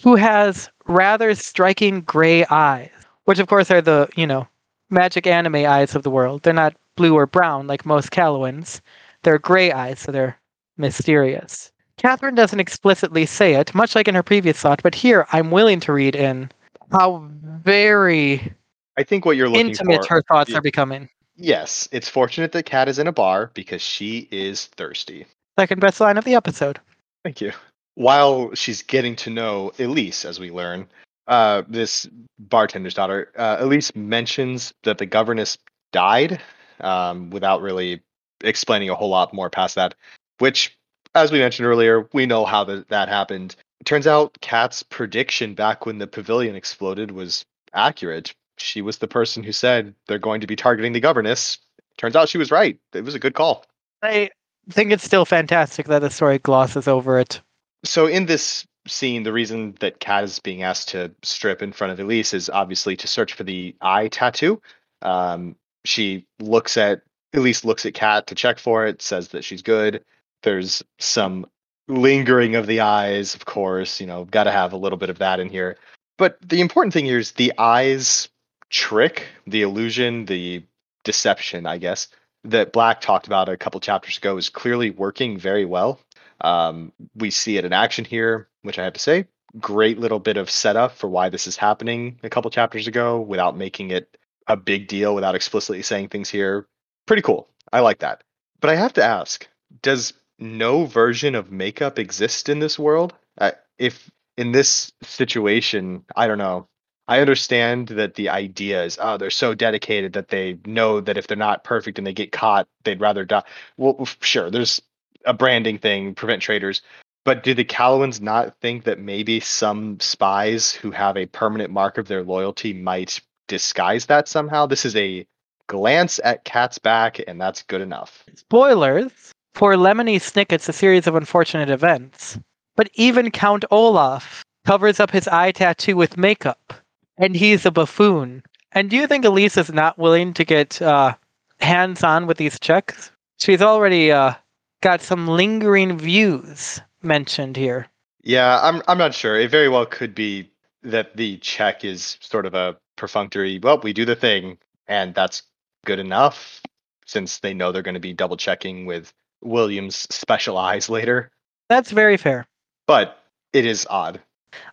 [0.03, 2.89] Who has rather striking gray eyes,
[3.25, 4.47] which of course are the, you know,
[4.89, 6.43] magic anime eyes of the world.
[6.43, 8.81] They're not blue or brown like most Callowans.
[9.23, 10.37] They're gray eyes, so they're
[10.77, 11.71] mysterious.
[11.97, 15.79] Catherine doesn't explicitly say it, much like in her previous thought, but here I'm willing
[15.81, 16.51] to read in
[16.91, 17.27] how
[17.63, 18.53] very
[18.97, 20.57] I think what you're looking intimate for her thoughts yeah.
[20.57, 21.09] are becoming.
[21.35, 25.25] Yes, it's fortunate that Kat is in a bar because she is thirsty.
[25.59, 26.79] Second best line of the episode.
[27.23, 27.51] Thank you.
[27.95, 30.87] While she's getting to know Elise, as we learn,
[31.27, 32.07] uh, this
[32.39, 35.57] bartender's daughter, uh, Elise mentions that the governess
[35.91, 36.39] died
[36.81, 38.01] um, without really
[38.43, 39.95] explaining a whole lot more past that,
[40.39, 40.77] which,
[41.15, 43.55] as we mentioned earlier, we know how the, that happened.
[43.79, 48.33] It turns out Kat's prediction back when the pavilion exploded was accurate.
[48.57, 51.57] She was the person who said they're going to be targeting the governess.
[51.97, 52.77] Turns out she was right.
[52.93, 53.65] It was a good call.
[54.01, 54.29] I
[54.69, 57.41] think it's still fantastic that the story glosses over it.
[57.83, 61.93] So in this scene, the reason that Kat is being asked to strip in front
[61.93, 64.61] of Elise is obviously to search for the eye tattoo.
[65.01, 67.01] Um, she looks at
[67.33, 70.03] Elise looks at Kat to check for it, says that she's good.
[70.43, 71.45] There's some
[71.87, 73.99] lingering of the eyes, of course.
[73.99, 75.77] You know, got to have a little bit of that in here.
[76.17, 78.29] But the important thing here is the eyes
[78.69, 80.63] trick, the illusion, the
[81.03, 82.07] deception, I guess,
[82.43, 85.99] that Black talked about a couple chapters ago is clearly working very well.
[86.41, 89.25] Um, we see it in action here, which I have to say,
[89.59, 93.57] great little bit of setup for why this is happening a couple chapters ago without
[93.57, 96.67] making it a big deal, without explicitly saying things here.
[97.05, 97.47] Pretty cool.
[97.71, 98.23] I like that.
[98.59, 99.47] But I have to ask,
[99.81, 103.13] does no version of makeup exist in this world?
[103.37, 106.67] Uh, if in this situation, I don't know.
[107.07, 111.27] I understand that the idea is, oh, they're so dedicated that they know that if
[111.27, 113.43] they're not perfect and they get caught, they'd rather die.
[113.77, 114.81] Well, sure, there's
[115.23, 116.81] a branding thing, prevent traitors.
[117.25, 121.97] But do the Callowans not think that maybe some spies who have a permanent mark
[121.97, 124.67] of their loyalty might disguise that somehow?
[124.67, 125.25] This is a
[125.65, 128.23] glance at Cat's back, and that's good enough.
[128.35, 132.37] Spoilers for Lemony Snicket's A Series of Unfortunate Events.
[132.75, 136.75] But even Count Olaf covers up his eye tattoo with makeup,
[137.17, 138.43] and he's a buffoon.
[138.73, 141.15] And do you think Elise is not willing to get uh,
[141.59, 143.09] hands on with these checks?
[143.39, 144.35] She's already uh,
[144.81, 147.87] got some lingering views mentioned here.
[148.23, 149.39] Yeah, I'm I'm not sure.
[149.39, 150.51] It very well could be
[150.83, 155.43] that the check is sort of a perfunctory, well, we do the thing, and that's
[155.85, 156.61] good enough
[157.05, 161.29] since they know they're going to be double checking with William's special eyes later.
[161.69, 162.47] That's very fair.
[162.87, 163.19] But
[163.53, 164.19] it is odd.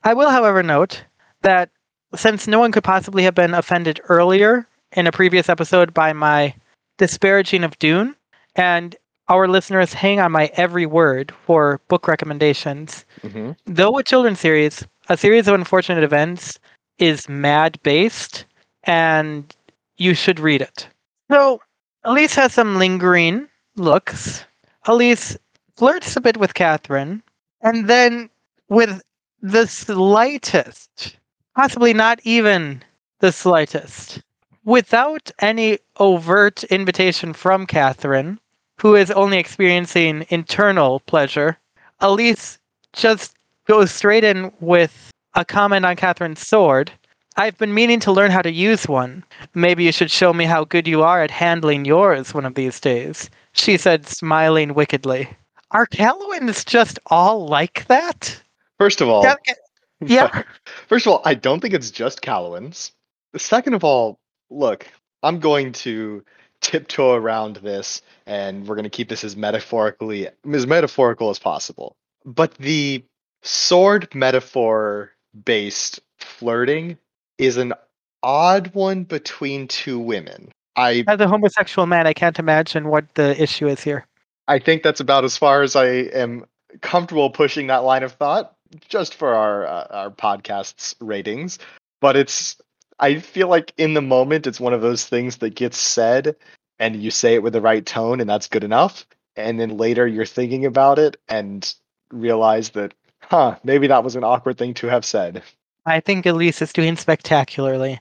[0.05, 1.05] I will, however, note
[1.43, 1.71] that
[2.15, 6.55] since no one could possibly have been offended earlier in a previous episode by my
[6.99, 8.15] disparaging of Dune,
[8.55, 8.95] and
[9.33, 14.85] our listeners hang on my every word for book recommendations, hmm though a children's series,
[15.09, 16.59] a series of unfortunate events
[16.99, 18.45] is mad based,
[18.85, 19.57] and
[19.97, 20.87] you should read it.
[21.31, 21.61] So,
[22.05, 24.45] Elise has some lingering looks.
[24.87, 25.39] Elise
[25.77, 27.23] flirts a bit with Catherine,
[27.63, 28.29] and then
[28.69, 29.01] with
[29.41, 31.17] the slightest,
[31.57, 32.83] possibly not even
[33.21, 34.21] the slightest,
[34.65, 38.39] without any overt invitation from Catherine,
[38.83, 41.57] who is only experiencing internal pleasure,
[42.01, 42.59] Elise
[42.93, 43.33] just
[43.69, 46.91] goes straight in with a comment on Catherine's sword.
[47.37, 49.23] I've been meaning to learn how to use one.
[49.55, 52.81] Maybe you should show me how good you are at handling yours one of these
[52.81, 55.29] days, she said, smiling wickedly.
[55.71, 58.43] Are Callowans just all like that?
[58.79, 59.23] First of all,
[60.05, 60.43] Yeah.
[60.89, 62.91] First of all, I don't think it's just Callowans.
[63.37, 64.19] Second of all,
[64.51, 64.89] look,
[65.23, 66.25] I'm going to
[66.63, 71.97] tiptoe around this and we're going to keep this as metaphorically as metaphorical as possible.
[72.25, 73.05] But the
[73.43, 75.11] sword metaphor
[75.45, 76.97] based flirting
[77.39, 77.75] is an
[78.23, 80.51] odd one between two women.
[80.77, 84.07] I As a homosexual man, I can't imagine what the issue is here.
[84.49, 86.47] I think that's about as far as I am
[86.81, 88.55] comfortable pushing that line of thought,
[88.89, 91.59] just for our uh, our podcast's ratings.
[92.01, 92.57] But it's
[92.99, 96.37] I feel like in the moment it's one of those things that gets said,
[96.79, 99.07] and you say it with the right tone, and that's good enough.
[99.37, 101.73] And then later you're thinking about it and
[102.11, 105.43] realize that, huh, maybe that was an awkward thing to have said.
[105.87, 107.99] I think Elise is doing spectacularly,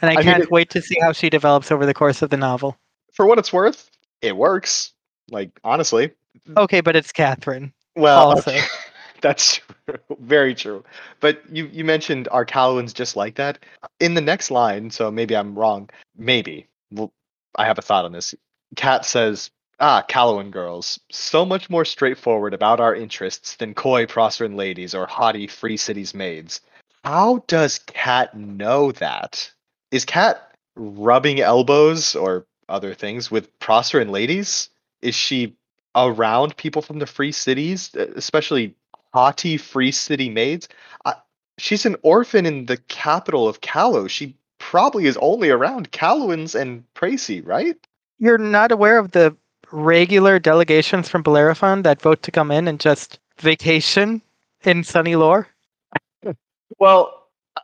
[0.00, 2.30] and I, I can't it- wait to see how she develops over the course of
[2.30, 2.76] the novel.
[3.12, 3.90] For what it's worth,
[4.22, 4.92] it works.
[5.30, 6.12] Like honestly,
[6.56, 7.72] Okay, but it's Catherine.
[7.96, 8.50] Well, also.
[8.50, 8.60] okay,
[9.24, 9.98] that's true.
[10.20, 10.84] very true.
[11.20, 13.58] But you you mentioned are Callowans just like that?
[13.98, 15.88] In the next line, so maybe I'm wrong.
[16.14, 16.68] Maybe.
[16.92, 17.10] Well,
[17.56, 18.34] I have a thought on this.
[18.76, 24.56] Kat says, "Ah, Callowan girls, so much more straightforward about our interests than coy Proceran
[24.56, 26.60] ladies or haughty Free Cities maids."
[27.02, 29.50] How does Kat know that?
[29.90, 34.68] Is Kat rubbing elbows or other things with Proceran ladies?
[35.00, 35.56] Is she
[35.94, 38.74] around people from the free cities, especially
[39.14, 40.68] haughty free city maids.
[41.04, 41.14] I,
[41.56, 44.08] she's an orphan in the capital of Callow.
[44.08, 47.76] She probably is only around Callowans and Praesi, right?
[48.18, 49.36] You're not aware of the
[49.70, 54.20] regular delegations from Bellerophon that vote to come in and just vacation
[54.64, 55.46] in sunny Laure?
[56.78, 57.60] Well, uh,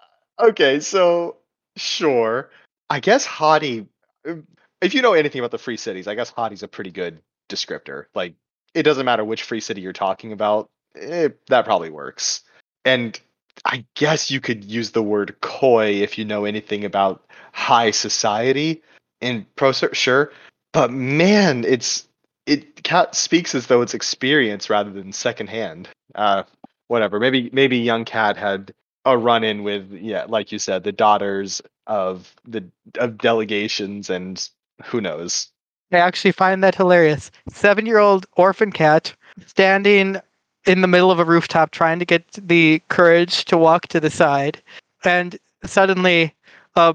[0.51, 1.39] okay, so
[1.77, 2.51] sure.
[2.91, 3.87] I guess haughty.
[4.29, 4.47] um,
[4.81, 8.05] If you know anything about the free cities, I guess Hottie's a pretty good descriptor.
[8.15, 8.35] Like,
[8.73, 10.71] it doesn't matter which free city you're talking about.
[10.97, 12.43] Eh, that probably works.
[12.85, 13.19] And
[13.65, 18.83] I guess you could use the word coy if you know anything about high society
[19.21, 20.31] in Procer.
[20.73, 22.07] But man, it's
[22.47, 25.89] it cat speaks as though it's experience rather than secondhand.
[26.15, 26.45] Uh,
[26.89, 27.21] whatever.
[27.21, 28.73] Maybe maybe young cat had
[29.05, 32.65] a run in with yeah, like you said, the daughters of the
[32.99, 34.49] of delegations and
[34.85, 35.49] who knows.
[35.93, 37.31] I actually find that hilarious.
[37.49, 39.15] Seven year old orphan cat
[39.47, 40.21] standing
[40.67, 44.11] in the middle of a rooftop trying to get the courage to walk to the
[44.11, 44.61] side.
[45.05, 46.35] And suddenly,
[46.77, 46.95] a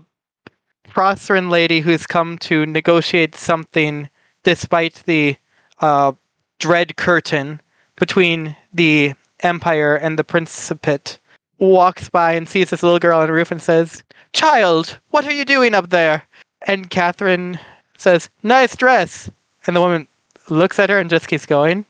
[0.88, 4.10] Proceran lady who's come to negotiate something
[4.44, 5.36] despite the
[5.82, 6.14] uh,
[6.60, 7.60] dread curtain
[7.98, 11.20] between the Empire and the Principate
[11.60, 15.34] walks by and sees this little girl on the roof and says, Child, what are
[15.34, 16.24] you doing up there?
[16.68, 17.60] And Catherine
[17.98, 19.30] says, Nice dress.
[19.68, 20.08] And the woman
[20.50, 21.86] looks at her and just keeps going.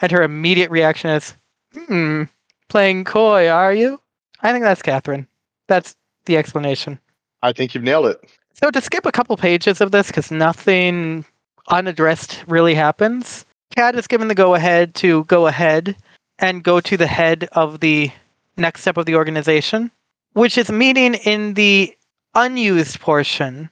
[0.00, 1.34] And her immediate reaction is,
[1.74, 2.24] Hmm,
[2.68, 4.00] playing coy, are you?
[4.42, 5.26] I think that's Catherine.
[5.66, 6.98] That's the explanation.
[7.42, 8.20] I think you've nailed it.
[8.54, 11.24] So to skip a couple pages of this, because nothing
[11.68, 15.96] unaddressed really happens, Kat is given the go ahead to go ahead
[16.38, 18.10] and go to the head of the
[18.56, 19.90] next step of the organization,
[20.34, 21.94] which is meeting in the
[22.34, 23.68] unused portion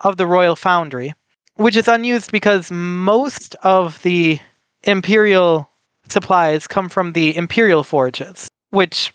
[0.00, 1.14] of the Royal Foundry,
[1.56, 4.38] which is unused because most of the
[4.86, 5.68] Imperial
[6.08, 9.12] supplies come from the Imperial forges, which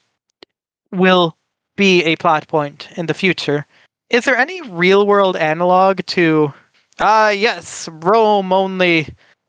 [0.91, 1.35] will
[1.75, 3.65] be a plot point in the future.
[4.09, 6.53] Is there any real world analog to
[6.99, 9.07] ah yes, Rome only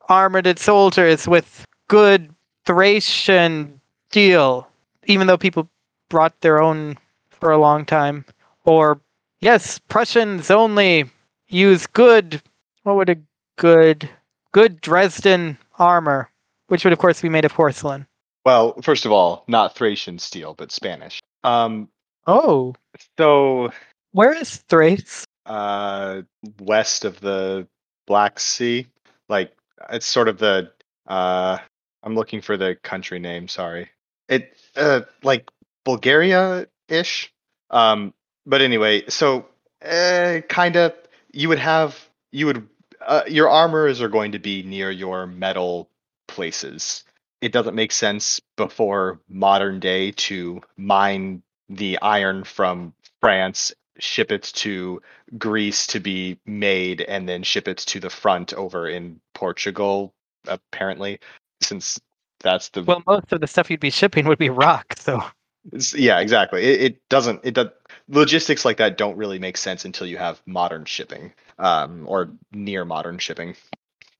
[0.09, 2.33] armored soldiers with good
[2.67, 4.69] Thracian steel,
[5.07, 5.69] even though people
[6.09, 6.99] brought their own
[7.31, 8.25] for a long time?
[8.65, 9.01] Or
[9.41, 11.11] yes, Prussians only
[11.49, 12.43] use good
[12.83, 13.17] what would a
[13.57, 14.09] good
[14.53, 16.31] good Dresden armor,
[16.69, 18.07] which would of course be made of porcelain.
[18.47, 21.21] Well, first of all, not Thracian steel, but Spanish.
[21.45, 21.89] Um,
[22.27, 22.75] Oh,
[23.19, 23.71] so
[24.13, 25.25] where is Thrace?
[25.47, 26.23] uh,
[26.61, 27.67] west of the
[28.07, 28.87] Black Sea,
[29.29, 29.53] like
[29.91, 30.71] it's sort of the.
[31.09, 31.59] Uh,
[32.03, 33.49] I'm looking for the country name.
[33.49, 33.89] Sorry,
[34.29, 35.51] it uh, like
[35.85, 37.33] Bulgaria ish.
[37.71, 38.13] Um,
[38.47, 39.47] but anyway, so
[39.85, 40.95] uh, kind of
[41.33, 41.99] you would have
[42.33, 42.69] you would
[43.07, 45.89] uh, your armors are going to be near your metal
[46.29, 47.05] places.
[47.41, 54.43] It doesn't make sense before modern day to mine the iron from France, ship it
[54.43, 55.01] to
[55.39, 60.13] Greece to be made, and then ship it to the front over in Portugal,
[60.47, 61.21] apparently,
[61.63, 62.01] since
[62.41, 65.23] that's the Well, most of the stuff you'd be shipping would be rock, so
[65.95, 66.63] yeah, exactly.
[66.65, 67.41] It, it doesn't.
[67.45, 67.69] It does.
[68.11, 72.85] Logistics like that don't really make sense until you have modern shipping, um, or near
[72.85, 73.55] modern shipping.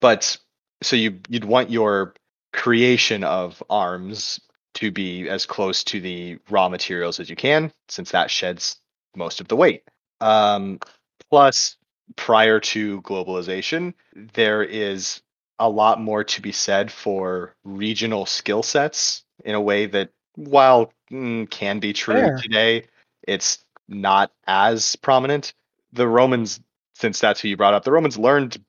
[0.01, 0.39] But
[0.83, 2.15] so you you'd want your
[2.53, 4.41] creation of arms
[4.75, 8.81] to be as close to the raw materials as you can, since that sheds
[9.17, 9.83] most of the weight.
[10.21, 10.79] Um,
[11.29, 11.77] plus,
[12.17, 13.95] prior to globalization,
[14.35, 15.21] there is
[15.59, 20.93] a lot more to be said for regional skill sets in a way that while
[21.11, 22.39] mm, can be true Fair.
[22.39, 22.85] today,
[23.27, 25.53] it's not as prominent.
[25.93, 26.61] The Romans,
[26.95, 28.63] since that's who you brought up, the Romans learned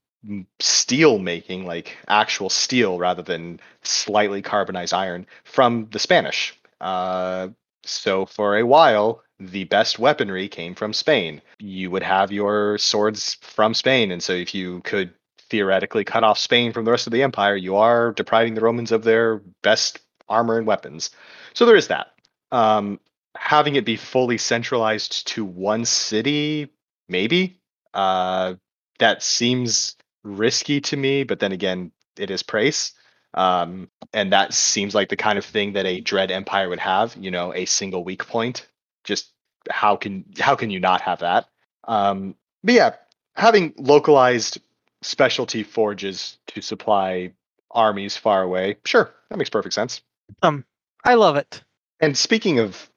[0.59, 6.53] steel making, like actual steel rather than slightly carbonized iron, from the Spanish.
[6.79, 7.49] Uh,
[7.83, 11.41] so for a while, the best weaponry came from Spain.
[11.59, 15.13] You would have your swords from Spain, and so if you could
[15.49, 18.91] theoretically cut off Spain from the rest of the empire, you are depriving the Romans
[18.91, 19.99] of their best
[20.29, 21.09] armor and weapons.
[21.53, 22.13] So there is that.
[22.51, 22.99] Um,
[23.35, 26.69] having it be fully centralized to one city,
[27.07, 27.59] maybe.
[27.93, 28.55] Uh,
[28.99, 32.93] that seems risky to me, but then again, it is Praes.
[33.33, 37.15] Um, and that seems like the kind of thing that a dread empire would have,
[37.15, 38.67] you know, a single weak point.
[39.03, 39.31] Just
[39.69, 41.47] how can how can you not have that?
[41.87, 42.95] Um, but yeah,
[43.35, 44.59] having localized
[45.01, 47.31] specialty forges to supply
[47.71, 50.01] armies far away, sure, that makes perfect sense.
[50.43, 50.65] um,
[51.03, 51.63] I love it.
[52.01, 52.90] And speaking of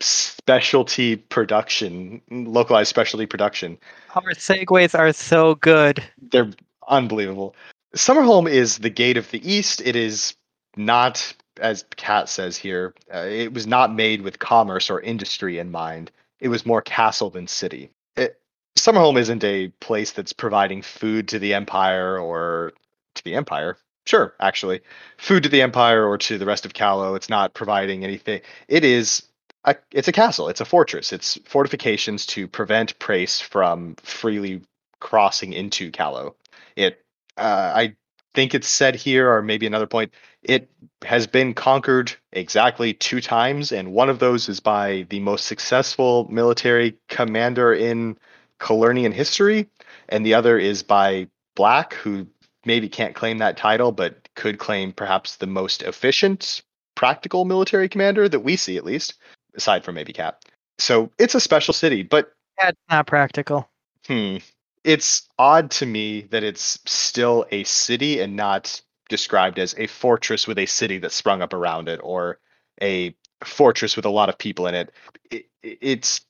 [0.00, 3.78] specialty production, localized specialty production,
[4.14, 6.02] Our segues are so good.
[6.30, 6.50] they're
[6.88, 7.54] unbelievable.
[7.96, 9.80] Summerholm is the gate of the east.
[9.84, 10.34] It is
[10.76, 15.70] not, as Kat says here, uh, it was not made with commerce or industry in
[15.70, 16.10] mind.
[16.40, 17.90] It was more castle than city.
[18.16, 18.38] It,
[18.78, 22.72] Summerholm isn't a place that's providing food to the empire or
[23.14, 23.76] to the empire.
[24.06, 24.80] Sure, actually,
[25.18, 27.14] food to the empire or to the rest of Callow.
[27.14, 28.40] It's not providing anything.
[28.68, 29.24] It is
[29.64, 30.48] a, it's a castle.
[30.48, 31.12] It's a fortress.
[31.12, 34.62] It's fortifications to prevent Praes from freely
[35.00, 36.34] crossing into Callow.
[36.76, 37.04] It,
[37.36, 37.96] uh, I
[38.34, 40.12] think it's said here, or maybe another point.
[40.42, 40.70] It
[41.04, 46.28] has been conquered exactly two times, and one of those is by the most successful
[46.30, 48.16] military commander in
[48.60, 49.68] Calernian history,
[50.08, 52.26] and the other is by Black, who
[52.64, 56.62] maybe can't claim that title, but could claim perhaps the most efficient,
[56.94, 59.14] practical military commander that we see, at least,
[59.58, 60.42] aside from maybe Cap.
[60.78, 63.68] So it's a special city, but That's not practical.
[64.06, 64.38] hmm,
[64.84, 70.46] it's odd to me that it's still a city and not described as a fortress
[70.46, 72.38] with a city that sprung up around it or
[72.80, 74.92] a fortress with a lot of people in it.
[75.30, 76.20] It, it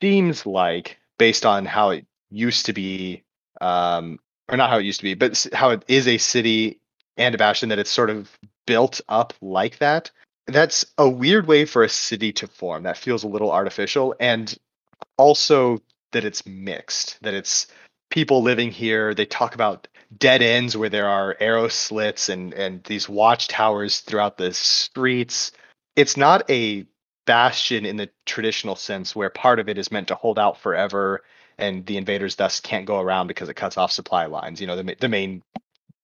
[0.00, 3.22] seems like, based on how it used to be,
[3.60, 6.80] um, or not how it used to be, but how it is a city
[7.16, 8.30] and a bastion, that it's sort of
[8.66, 10.10] built up like that.
[10.46, 12.82] That's a weird way for a city to form.
[12.82, 14.14] That feels a little artificial.
[14.20, 14.56] And
[15.16, 15.80] also
[16.12, 17.66] that it's mixed, that it's
[18.10, 19.14] people living here.
[19.14, 24.36] They talk about dead ends where there are arrow slits and, and these watchtowers throughout
[24.36, 25.52] the streets.
[25.96, 26.86] It's not a
[27.26, 31.22] bastion in the traditional sense where part of it is meant to hold out forever
[31.58, 34.60] and the invaders thus can't go around because it cuts off supply lines.
[34.60, 35.42] You know, the, the main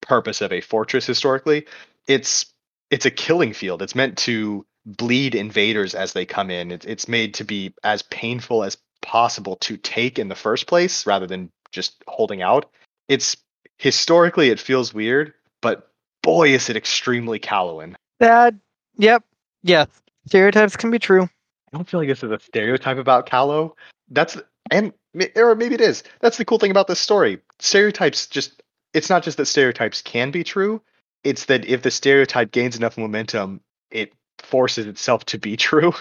[0.00, 1.66] purpose of a fortress historically.
[2.06, 2.46] It's
[2.90, 3.82] it's a killing field.
[3.82, 6.70] It's meant to bleed invaders as they come in.
[6.70, 11.06] It's it's made to be as painful as possible to take in the first place
[11.06, 12.70] rather than just holding out.
[13.08, 13.36] It's
[13.78, 15.32] historically it feels weird,
[15.62, 15.90] but
[16.22, 17.94] boy is it extremely Callowan.
[18.18, 18.54] That,
[18.96, 19.24] yep,
[19.62, 19.88] yes.
[20.26, 21.22] Stereotypes can be true.
[21.22, 23.76] I don't feel like this is a stereotype about Callow.
[24.10, 24.36] That's
[24.70, 24.92] and
[25.36, 26.02] or maybe it is.
[26.20, 27.40] That's the cool thing about this story.
[27.58, 28.62] Stereotypes just
[28.92, 30.82] it's not just that stereotypes can be true,
[31.24, 33.60] it's that if the stereotype gains enough momentum,
[33.90, 35.92] it forces itself to be true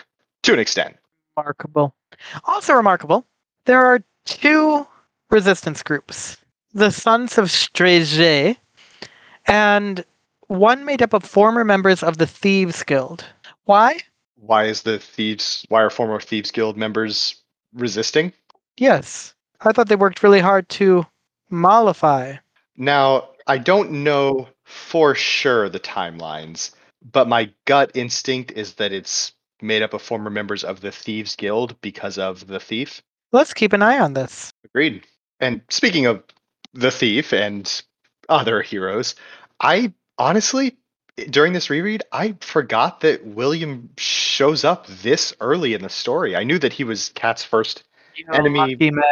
[0.43, 0.95] to an extent.
[1.38, 1.93] Remarkable.
[2.45, 3.26] Also remarkable,
[3.65, 4.86] there are two
[5.30, 6.38] resistance groups
[6.74, 8.55] the Sons of Strege,
[9.47, 10.05] and
[10.47, 13.26] one made up of former members of the Thieves Guild.
[13.65, 13.99] Why?
[14.36, 15.65] Why is the thieves?
[15.70, 17.36] Why are former thieves guild members
[17.74, 18.34] resisting?
[18.78, 21.05] Yes, I thought they worked really hard to
[21.49, 22.36] mollify.
[22.78, 26.72] Now, I don't know for sure the timelines,
[27.11, 31.36] but my gut instinct is that it's made up of former members of the Thieves
[31.36, 33.01] Guild because of the thief.
[33.32, 34.51] Let's keep an eye on this.
[34.63, 35.05] Agreed.
[35.39, 36.24] And speaking of
[36.74, 37.82] the thief and
[38.30, 39.15] other heroes,
[39.59, 40.78] I honestly,
[41.30, 46.36] during this reread, I forgot that William shows up this early in the story.
[46.36, 47.84] I knew that he was Cat's first
[48.32, 49.03] Enemy- lucky man.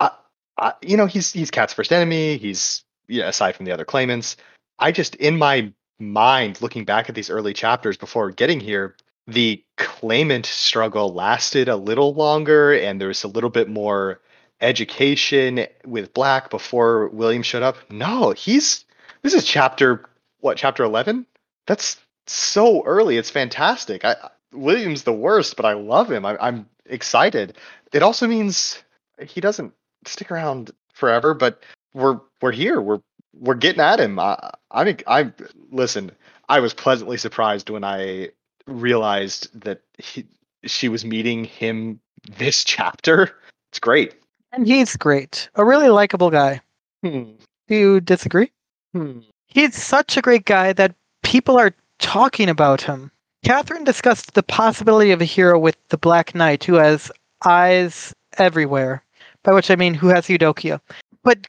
[0.00, 2.36] uh, you know, he's he's Cat's first enemy.
[2.36, 4.36] He's yeah, aside from the other claimants.
[4.78, 8.94] I just in my mind, looking back at these early chapters before getting here,
[9.26, 14.20] the claimant struggle lasted a little longer, and there was a little bit more
[14.60, 17.76] education with Black before William showed up.
[17.90, 18.84] No, he's
[19.22, 20.08] this is chapter
[20.40, 21.26] what chapter eleven?
[21.66, 23.16] That's so early.
[23.16, 24.04] It's fantastic.
[24.04, 24.16] I
[24.52, 26.24] William's the worst, but I love him.
[26.24, 27.56] I, I'm excited.
[27.92, 28.82] It also means
[29.20, 29.74] he doesn't
[30.06, 31.62] stick around forever, but
[31.92, 32.80] we're we're here.
[32.80, 33.00] We're
[33.34, 34.18] we're getting at him.
[34.18, 35.32] I, I'm I
[35.70, 36.10] listen.
[36.48, 38.30] I was pleasantly surprised when I
[38.66, 40.26] realized that he,
[40.64, 42.00] she was meeting him
[42.38, 43.34] this chapter.
[43.70, 44.14] It's great.
[44.52, 45.48] And he's great.
[45.56, 46.60] A really likable guy.
[47.02, 47.32] Hmm.
[47.68, 48.50] Do you disagree?
[48.94, 49.20] Hmm.
[49.46, 53.10] He's such a great guy that people are talking about him.
[53.44, 57.12] Catherine discussed the possibility of a hero with the Black Knight who has
[57.44, 59.02] eyes everywhere,
[59.42, 60.80] by which I mean who has Eudokia.
[61.22, 61.46] But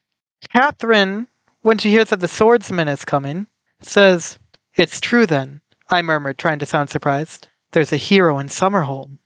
[0.54, 1.28] Catherine,
[1.62, 3.48] when she hears that the swordsman is coming,
[3.82, 4.40] says,
[4.76, 7.48] It's true then, I murmured, trying to sound surprised.
[7.72, 9.18] There's a hero in Summerholm.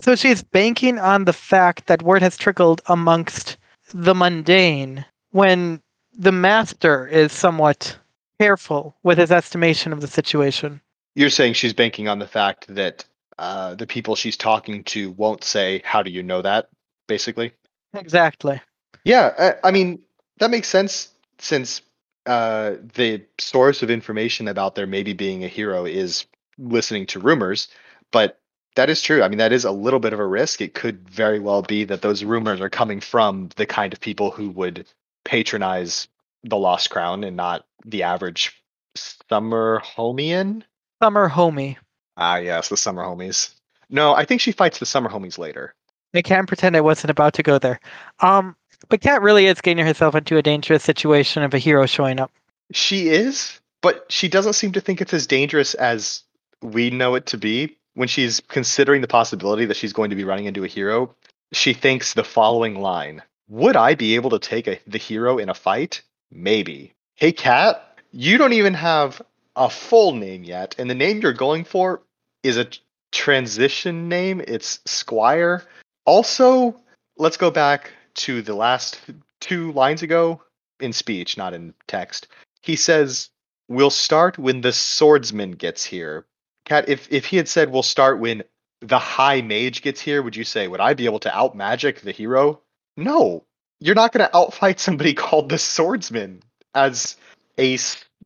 [0.00, 3.56] So she's banking on the fact that word has trickled amongst
[3.92, 5.80] the mundane when
[6.16, 7.96] the master is somewhat
[8.40, 10.80] careful with his estimation of the situation.
[11.14, 13.04] You're saying she's banking on the fact that
[13.38, 16.68] uh, the people she's talking to won't say, "How do you know that?"
[17.06, 17.52] Basically.
[17.94, 18.60] Exactly.
[19.04, 20.00] Yeah, I, I mean
[20.38, 21.82] that makes sense since
[22.26, 26.26] uh, the source of information about there maybe being a hero is
[26.58, 27.68] listening to rumors,
[28.10, 28.40] but
[28.76, 29.22] that is true.
[29.22, 30.60] I mean, that is a little bit of a risk.
[30.60, 34.30] It could very well be that those rumors are coming from the kind of people
[34.30, 34.86] who would
[35.24, 36.08] patronize
[36.42, 38.62] the Lost Crown and not the average
[38.96, 40.62] summer homian.
[41.02, 41.76] Summer homie.
[42.16, 43.54] Ah, yes, the summer homies.
[43.90, 45.74] No, I think she fights the summer homies later.
[46.14, 47.80] I can't pretend I wasn't about to go there.
[48.20, 48.56] Um,
[48.88, 52.30] but Kat really is getting herself into a dangerous situation of a hero showing up.
[52.72, 56.22] She is, but she doesn't seem to think it's as dangerous as
[56.62, 57.76] we know it to be.
[57.94, 61.14] When she's considering the possibility that she's going to be running into a hero,
[61.52, 65.48] she thinks the following line Would I be able to take a, the hero in
[65.48, 66.02] a fight?
[66.32, 66.92] Maybe.
[67.14, 69.22] Hey, Kat, you don't even have
[69.54, 72.02] a full name yet, and the name you're going for
[72.42, 72.66] is a
[73.12, 74.42] transition name.
[74.46, 75.62] It's Squire.
[76.04, 76.80] Also,
[77.16, 79.00] let's go back to the last
[79.40, 80.42] two lines ago
[80.80, 82.28] in speech, not in text.
[82.62, 83.30] He says,
[83.68, 86.26] We'll start when the swordsman gets here.
[86.66, 88.42] Cat, if, if he had said, We'll start when
[88.80, 92.00] the high mage gets here, would you say, Would I be able to out magic
[92.00, 92.60] the hero?
[92.96, 93.44] No.
[93.80, 96.42] You're not going to outfight somebody called the swordsman
[96.74, 97.16] as
[97.58, 97.78] a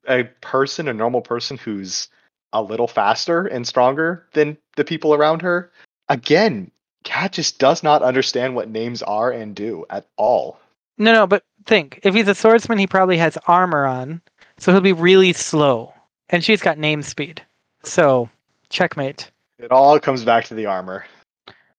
[0.07, 2.09] a person, a normal person who's
[2.53, 5.71] a little faster and stronger than the people around her.
[6.09, 6.71] Again,
[7.09, 10.61] Cat just does not understand what names are and do at all.
[10.99, 14.21] No, no, but think if he's a swordsman, he probably has armor on,
[14.59, 15.95] so he'll be really slow.
[16.29, 17.41] And she's got name speed.
[17.83, 18.29] So,
[18.69, 19.31] checkmate.
[19.59, 21.07] It all comes back to the armor.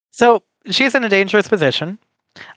[0.09, 1.99] So, she's in a dangerous position.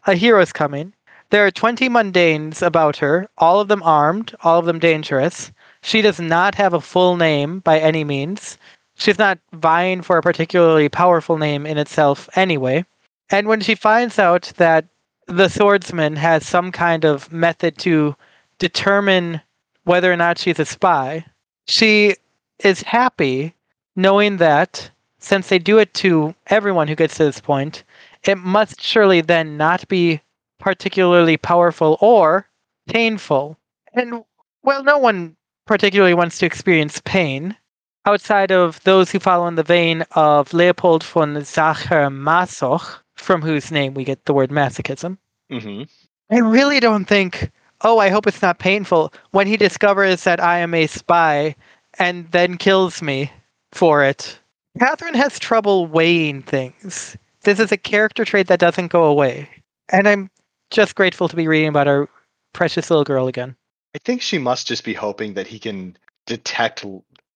[0.07, 0.95] A hero's coming.
[1.29, 5.53] There are 20 mundanes about her, all of them armed, all of them dangerous.
[5.83, 8.57] She does not have a full name by any means.
[8.95, 12.85] She's not vying for a particularly powerful name in itself anyway.
[13.31, 14.85] And when she finds out that
[15.27, 18.15] the swordsman has some kind of method to
[18.59, 19.41] determine
[19.85, 21.25] whether or not she's a spy,
[21.67, 22.15] she
[22.59, 23.55] is happy
[23.97, 27.85] knowing that since they do it to everyone who gets to this point,
[28.25, 30.21] it must surely then not be
[30.59, 32.49] particularly powerful or
[32.89, 33.57] painful.
[33.95, 34.25] And
[34.63, 35.37] well, no one
[35.67, 37.57] particularly wants to experience pain
[38.07, 43.95] outside of those who follow in the vein of Leopold von Sacher-Masoch, from whose name
[43.95, 45.19] we get the word masochism.
[45.51, 45.83] hmm
[46.31, 47.51] I really don't think,
[47.83, 51.55] oh, I hope it's not painful when he discovers that I am a spy
[51.99, 53.31] and then kills me
[53.73, 54.39] for it.
[54.79, 57.19] Catherine has trouble weighing things.
[57.43, 59.49] This is a character trait that doesn't go away.
[59.91, 60.31] And I'm
[60.71, 62.09] just grateful to be reading about our
[62.55, 63.55] precious little girl again.
[63.95, 66.87] I think she must just be hoping that he can detect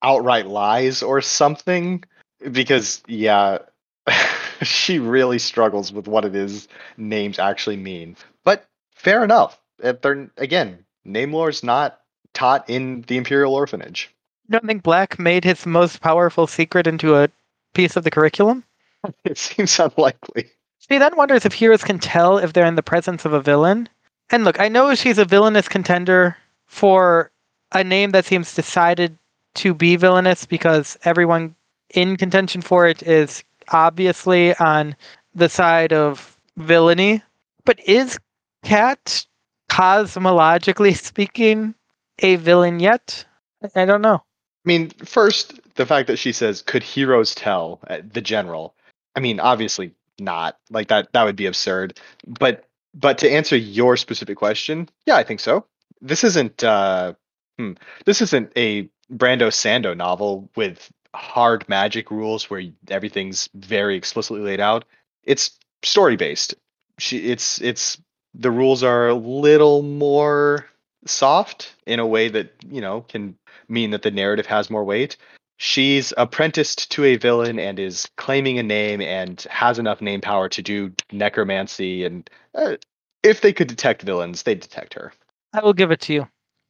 [0.02, 2.04] outright lies or something.
[2.52, 3.58] Because, yeah,
[4.62, 8.16] she really struggles with what it is names actually mean.
[8.44, 9.60] But fair enough.
[9.82, 12.00] If they're, again, name lore is not
[12.34, 14.10] taught in the Imperial Orphanage.
[14.48, 17.28] You don't think Black made his most powerful secret into a
[17.74, 18.64] piece of the curriculum?
[19.24, 20.50] It seems unlikely.
[20.78, 23.88] She then wonders if heroes can tell if they're in the presence of a villain.
[24.30, 26.36] And look, I know she's a villainous contender
[26.66, 27.30] for
[27.72, 29.16] a name that seems decided
[29.56, 31.54] to be villainous because everyone
[31.94, 34.96] in contention for it is obviously on
[35.34, 37.22] the side of villainy.
[37.64, 38.18] But is
[38.62, 39.26] Cat,
[39.70, 41.74] cosmologically speaking,
[42.20, 43.24] a villain yet?
[43.74, 44.16] I don't know.
[44.16, 44.22] I
[44.66, 48.74] mean, first, the fact that she says, "Could heroes tell?" uh, The general.
[49.14, 50.58] I mean, obviously not.
[50.70, 51.12] Like that.
[51.12, 51.98] That would be absurd.
[52.26, 55.64] But but to answer your specific question, yeah, I think so.
[56.00, 56.64] This isn't.
[56.64, 57.14] uh
[57.58, 57.72] hmm,
[58.04, 64.60] This isn't a Brando Sando novel with hard magic rules where everything's very explicitly laid
[64.60, 64.84] out.
[65.24, 66.54] It's story based.
[66.98, 67.18] She.
[67.18, 67.60] It's.
[67.60, 67.98] It's.
[68.34, 70.66] The rules are a little more
[71.06, 73.36] soft in a way that you know can
[73.68, 75.16] mean that the narrative has more weight.
[75.58, 80.50] She's apprenticed to a villain and is claiming a name and has enough name power
[80.50, 82.04] to do necromancy.
[82.04, 82.76] And uh,
[83.22, 85.14] if they could detect villains, they'd detect her.
[85.54, 86.28] I will give it to you.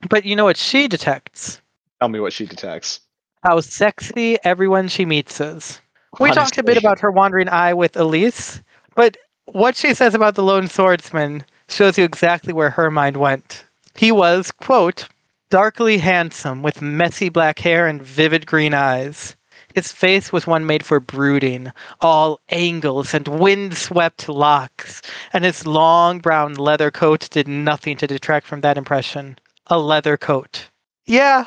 [0.09, 1.61] But you know what she detects?
[2.01, 3.01] Tell me what she detects.
[3.43, 5.81] How sexy everyone she meets is.
[6.19, 8.61] We talked a bit about her wandering eye with Elise,
[8.95, 9.17] but
[9.47, 13.65] what she says about the lone swordsman shows you exactly where her mind went.
[13.95, 15.09] He was, quote,
[15.51, 19.37] darkly handsome with messy black hair and vivid green eyes.
[19.75, 21.71] His face was one made for brooding,
[22.01, 25.03] all angles and wind-swept locks,
[25.35, 29.39] and his long brown leather coat did nothing to detract from that impression.
[29.67, 30.69] A leather coat.
[31.05, 31.47] Yeah,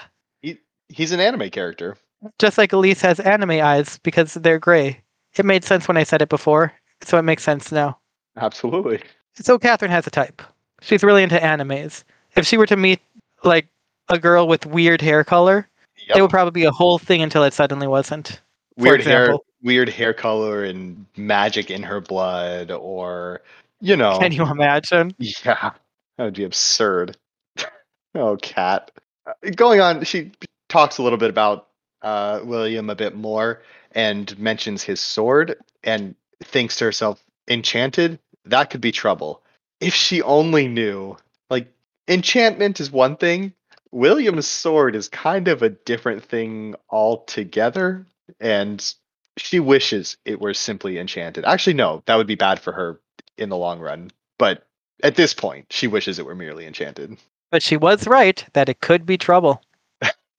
[0.90, 1.98] he's an anime character.
[2.40, 5.00] just like Elise has anime eyes because they're gray.
[5.36, 7.98] It made sense when I said it before, so it makes sense now.
[8.38, 9.02] Absolutely.
[9.36, 10.42] So Catherine has a type.
[10.82, 12.04] She's really into animes.
[12.36, 13.00] If she were to meet
[13.44, 13.68] like
[14.10, 15.68] a girl with weird hair color,
[16.08, 16.18] Yep.
[16.18, 18.42] it would probably be a whole thing until it suddenly wasn't.
[18.78, 23.42] weird hair, weird hair color, and magic in her blood, or
[23.82, 25.14] you know, Can you imagine?
[25.20, 25.72] Yeah,
[26.18, 27.16] that would be absurd.
[28.16, 28.92] oh, cat.
[29.28, 30.32] Uh, Going on, she
[30.70, 31.68] talks a little bit about
[32.02, 33.62] uh, William a bit more
[33.92, 38.20] and mentions his sword and thinks to herself, enchanted?
[38.46, 39.42] That could be trouble.
[39.82, 41.18] If she only knew.
[41.50, 41.68] Like,
[42.08, 43.54] enchantment is one thing,
[43.92, 48.06] William's sword is kind of a different thing altogether.
[48.40, 48.94] And
[49.38, 51.46] she wishes it were simply enchanted.
[51.46, 53.00] Actually, no, that would be bad for her
[53.38, 54.12] in the long run.
[54.38, 54.68] But
[55.02, 57.18] at this point, she wishes it were merely enchanted.
[57.52, 59.62] But she was right that it could be trouble.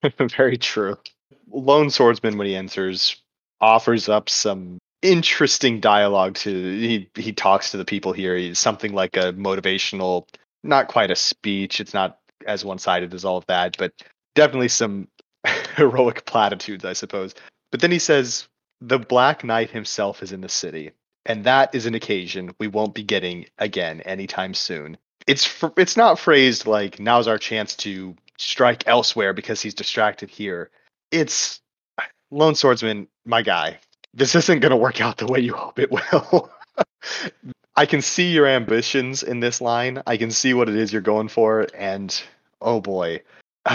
[0.36, 0.96] Very true.
[1.50, 3.16] Lone Swordsman, when he enters,
[3.60, 8.36] offers up some interesting dialogue to he he talks to the people here.
[8.36, 10.26] He's something like a motivational,
[10.62, 11.80] not quite a speech.
[11.80, 13.92] It's not as one sided as all of that, but
[14.34, 15.08] definitely some
[15.76, 17.34] heroic platitudes, I suppose.
[17.70, 18.48] But then he says,
[18.80, 20.92] The Black Knight himself is in the city,
[21.26, 24.96] and that is an occasion we won't be getting again anytime soon.
[25.26, 30.30] It's fr- it's not phrased like now's our chance to strike elsewhere because he's distracted
[30.30, 30.70] here.
[31.10, 31.60] It's
[32.30, 33.78] Lone Swordsman, my guy.
[34.14, 36.50] This isn't going to work out the way you hope it will.
[37.76, 40.02] I can see your ambitions in this line.
[40.06, 42.20] I can see what it is you're going for, and
[42.60, 43.22] oh boy,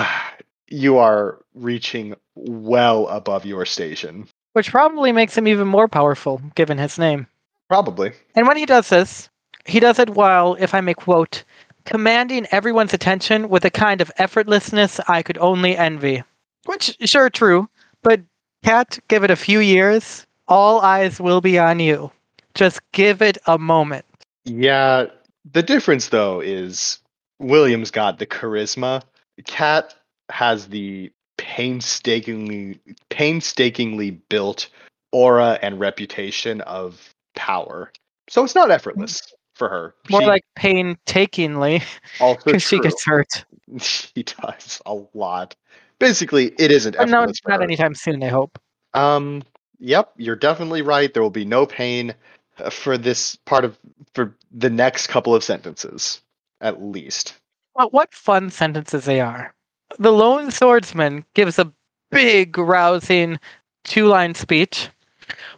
[0.67, 4.27] you are reaching well above your station.
[4.53, 7.27] Which probably makes him even more powerful, given his name.
[7.69, 8.11] Probably.
[8.35, 9.29] And when he does this,
[9.65, 11.43] he does it while, if I may quote,
[11.85, 16.23] commanding everyone's attention with a kind of effortlessness I could only envy.
[16.65, 17.69] Which, sure, true,
[18.01, 18.21] but
[18.63, 22.11] Cat, give it a few years, all eyes will be on you.
[22.55, 24.05] Just give it a moment.
[24.45, 25.05] Yeah,
[25.53, 26.99] the difference though is
[27.39, 29.03] Williams got the charisma.
[29.45, 29.93] Cat
[30.29, 32.79] has the painstakingly
[33.09, 34.67] painstakingly built
[35.11, 37.91] aura and reputation of power.
[38.29, 39.21] So it's not effortless
[39.55, 39.95] for her.
[40.09, 41.81] More She like painstakingly,
[42.19, 43.45] also because she gets hurt.
[43.79, 45.55] she does a lot.
[45.97, 48.59] Basically, it isn't But no, for not anytime soon, I hope.
[48.93, 49.43] Um,
[49.79, 51.13] yep, you're definitely right.
[51.13, 52.13] There will be no pain
[52.59, 53.77] uh, for this part of
[54.13, 56.21] for the next couple of sentences,
[56.61, 57.35] at least.
[57.75, 59.53] Well, what fun sentences they are.
[59.99, 61.71] The lone swordsman gives a
[62.11, 63.39] big, rousing
[63.83, 64.89] two line speech.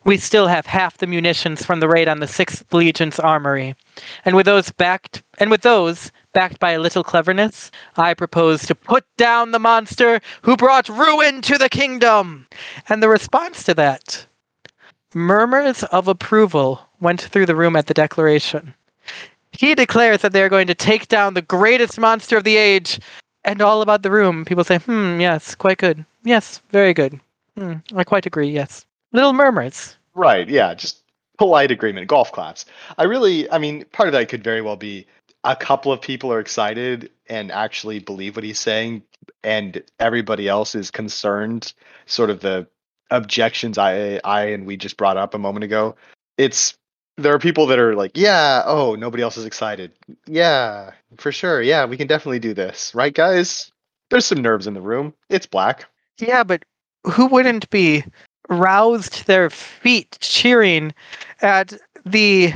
[0.04, 3.76] We still have half the munitions from the raid on the Sixth Legion's armory.
[4.26, 8.76] And with those backed and with those backed by a little cleverness, I propose to
[8.76, 12.48] put down the monster who brought ruin to the kingdom.
[12.90, 14.26] And the response to that,
[15.14, 18.74] murmurs of approval went through the room at the declaration.
[19.52, 23.00] He declares that they're going to take down the greatest monster of the age,
[23.44, 26.06] and all about the room, people say, hmm, yes, quite good.
[26.24, 27.20] Yes, very good.
[27.58, 28.86] Hmm, I quite agree, yes.
[29.12, 29.96] Little murmurs.
[30.14, 31.04] Right, yeah, just
[31.38, 32.66] polite agreement, golf claps.
[32.98, 35.06] I really, I mean, part of that could very well be
[35.44, 39.04] a couple of people are excited and actually believe what he's saying,
[39.44, 41.74] and everybody else is concerned,
[42.06, 42.68] sort of the
[43.12, 45.96] objections I I and we just brought up a moment ago.
[46.38, 46.78] It's
[47.18, 49.92] there are people that are like, yeah, oh, nobody else is excited.
[50.28, 51.62] Yeah, for sure.
[51.62, 52.94] Yeah, we can definitely do this.
[52.94, 53.72] Right, guys?
[54.10, 55.14] There's some nerves in the room.
[55.30, 55.86] It's black.
[56.20, 56.64] Yeah, but
[57.06, 58.04] who wouldn't be
[58.50, 60.94] roused their feet cheering
[61.42, 61.74] at
[62.06, 62.54] the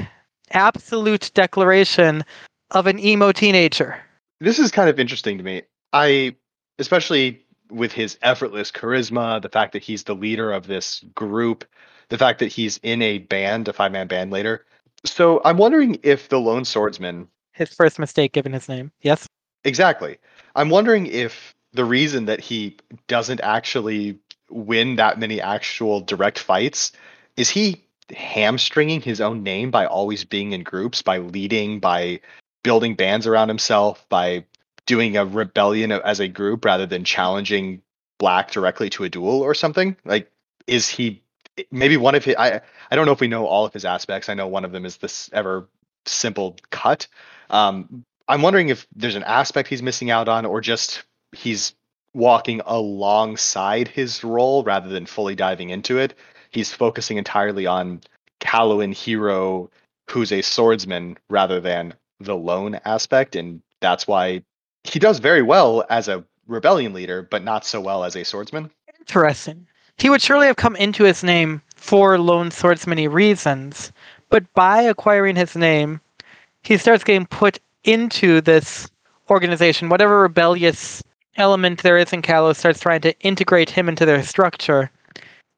[0.51, 2.23] absolute declaration
[2.71, 3.99] of an emo teenager?
[4.39, 5.63] This is kind of interesting to me.
[5.93, 6.35] I
[6.79, 11.63] especially with his effortless charisma, the fact that he's the leader of this group,
[12.09, 14.65] the fact that he's in a band, a five man band later.
[15.05, 17.27] So I'm wondering if the lone swordsman.
[17.53, 18.91] His first mistake given his name.
[19.01, 19.27] Yes.
[19.63, 20.17] Exactly.
[20.55, 22.77] I'm wondering if the reason that he
[23.07, 24.17] doesn't actually
[24.51, 26.91] win that many actual direct fights
[27.37, 27.83] is he
[28.15, 32.19] hamstringing his own name by always being in groups, by leading, by
[32.63, 34.43] building bands around himself, by
[34.85, 37.81] doing a rebellion as a group rather than challenging
[38.17, 39.95] black directly to a duel or something?
[40.05, 40.29] Like
[40.67, 41.21] is he
[41.71, 44.29] maybe one of his i i don't know if we know all of his aspects.
[44.29, 45.67] I know one of them is this ever
[46.05, 47.07] simple cut.
[47.49, 51.03] Um i'm wondering if there's an aspect he's missing out on or just
[51.35, 51.73] he's
[52.13, 56.13] walking alongside his role rather than fully diving into it
[56.49, 58.01] he's focusing entirely on
[58.39, 59.69] Callowan hero
[60.09, 64.43] who's a swordsman rather than the lone aspect and that's why
[64.83, 68.69] he does very well as a rebellion leader, but not so well as a swordsman.
[68.99, 69.67] Interesting.
[69.97, 73.91] He would surely have come into his name for lone swordsmany reasons,
[74.29, 76.01] but by acquiring his name,
[76.63, 78.89] he starts getting put into this
[79.29, 79.89] organization.
[79.89, 81.03] Whatever rebellious
[81.37, 84.91] element there is in Callow starts trying to integrate him into their structure,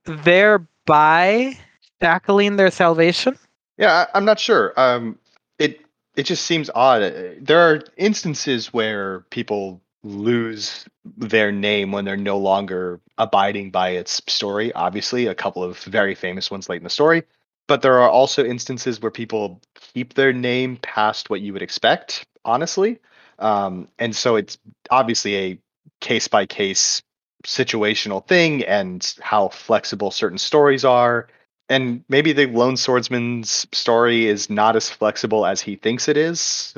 [0.06, 1.58] thereby
[2.00, 3.38] tackling their salvation.
[3.78, 4.74] Yeah, I, am not sure.
[4.78, 5.18] Um,
[5.60, 5.82] it
[6.16, 7.02] it just seems odd.
[7.40, 10.86] There are instances where people lose
[11.18, 14.74] their name when they're no longer abiding by its story.
[14.74, 17.24] Obviously, a couple of very famous ones late in the story.
[17.68, 19.62] But there are also instances where people
[19.94, 23.00] keep their name past what you would expect, honestly.
[23.40, 24.58] Um, and so it's
[24.90, 25.60] obviously a
[26.00, 27.02] case by case
[27.46, 31.28] situational thing and how flexible certain stories are
[31.70, 36.76] and maybe the lone swordsman's story is not as flexible as he thinks it is.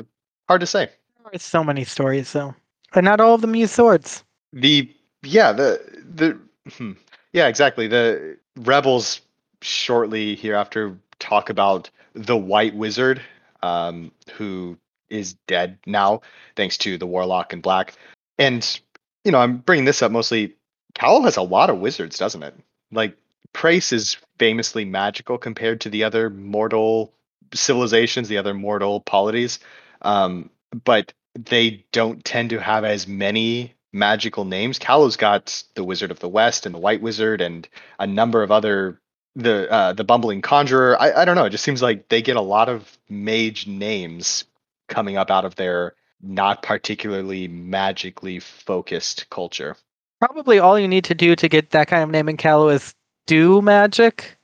[0.48, 0.90] Hard to say.
[1.30, 2.54] There's so many stories though,
[2.92, 4.24] but not all of them use swords.
[4.52, 4.90] The
[5.22, 5.80] yeah the
[6.14, 6.38] the
[6.72, 6.92] hmm,
[7.32, 9.20] yeah exactly the rebels
[9.60, 13.20] shortly hereafter talk about the white wizard
[13.62, 14.78] um, who
[15.08, 16.20] is dead now
[16.56, 17.94] thanks to the warlock and black
[18.38, 18.80] and
[19.24, 20.54] you know i'm bringing this up mostly
[20.94, 22.54] Cal has a lot of wizards doesn't it
[22.90, 23.16] like
[23.56, 27.14] Praes is famously magical compared to the other mortal
[27.54, 29.58] civilizations, the other mortal polities.
[30.02, 30.50] Um,
[30.84, 34.78] but they don't tend to have as many magical names.
[34.78, 37.66] Callow's got the Wizard of the West and the White Wizard and
[37.98, 39.00] a number of other
[39.34, 41.00] the uh, the Bumbling Conjurer.
[41.00, 41.44] I, I don't know.
[41.44, 44.44] It just seems like they get a lot of mage names
[44.88, 49.76] coming up out of their not particularly magically focused culture.
[50.20, 52.94] Probably all you need to do to get that kind of name in Callow is
[53.26, 54.36] do magic,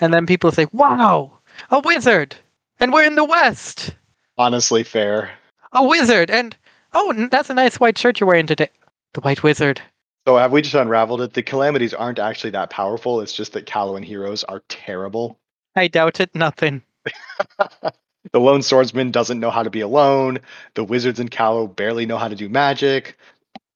[0.00, 1.38] and then people say, "Wow,
[1.70, 2.36] a wizard!"
[2.78, 3.94] And we're in the West.
[4.38, 5.30] Honestly, fair.
[5.72, 6.56] A wizard, and
[6.92, 8.70] oh, that's a nice white shirt you're wearing today.
[9.14, 9.80] The White Wizard.
[10.26, 11.32] So have we just unraveled it?
[11.32, 13.20] The calamities aren't actually that powerful.
[13.20, 15.38] It's just that Callowan heroes are terrible.
[15.74, 16.34] I doubt it.
[16.34, 16.82] Nothing.
[18.32, 20.38] the lone swordsman doesn't know how to be alone.
[20.74, 23.16] The wizards in Callow barely know how to do magic.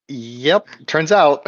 [0.07, 1.45] Yep, turns out.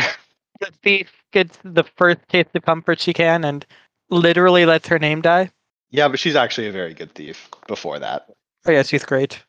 [0.60, 3.66] The thief gets the first taste of comfort she can and
[4.10, 5.52] literally lets her name die.
[5.90, 8.28] Yeah, but she's actually a very good thief before that.
[8.66, 9.44] Oh yeah, she's great.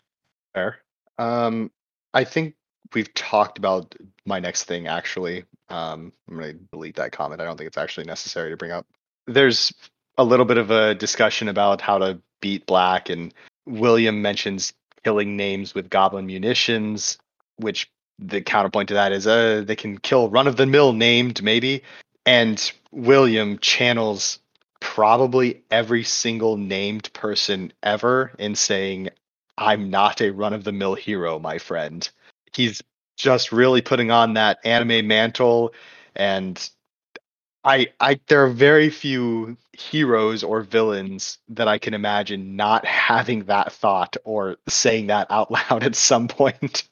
[0.55, 0.79] Fair.
[1.19, 1.71] Um,
[2.13, 2.55] I think
[2.95, 3.95] we've talked about
[4.27, 5.45] my next thing actually.
[5.69, 7.41] Um, I'm gonna delete that comment.
[7.41, 8.87] I don't think it's actually necessary to bring up.
[9.27, 9.73] There's
[10.19, 13.32] a little bit of a discussion about how to beat black, and
[13.66, 17.18] William mentions killing names with goblin munitions,
[17.57, 21.42] which the counterpoint to that is uh they can kill run of the mill named
[21.42, 21.82] maybe
[22.24, 24.38] and william channels
[24.78, 29.09] probably every single named person ever in saying
[29.57, 32.09] I'm not a run of the mill hero, my friend.
[32.53, 32.82] He's
[33.16, 35.72] just really putting on that anime mantle
[36.16, 36.70] and
[37.65, 43.45] I I there are very few heroes or villains that I can imagine not having
[43.45, 46.85] that thought or saying that out loud at some point.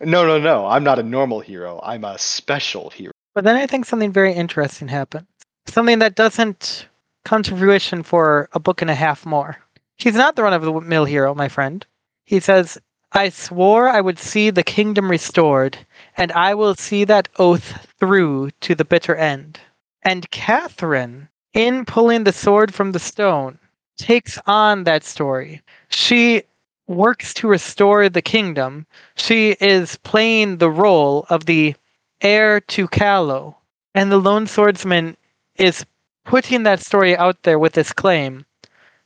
[0.00, 0.66] no, no, no.
[0.66, 1.80] I'm not a normal hero.
[1.82, 3.12] I'm a special hero.
[3.34, 5.26] But then I think something very interesting happened.
[5.66, 6.86] Something that doesn't
[7.24, 9.58] come to fruition for a book and a half more.
[9.98, 11.84] He's not the run of the mill hero, my friend.
[12.24, 12.78] He says,
[13.12, 15.78] I swore I would see the kingdom restored,
[16.16, 19.60] and I will see that oath through to the bitter end.
[20.06, 23.58] And Catherine, in pulling the sword from the stone,
[23.98, 25.62] takes on that story.
[25.88, 26.44] She
[26.86, 28.86] works to restore the kingdom.
[29.16, 31.74] She is playing the role of the
[32.20, 33.56] heir to Callow.
[33.96, 35.16] And the lone swordsman
[35.56, 35.84] is
[36.24, 38.46] putting that story out there with this claim.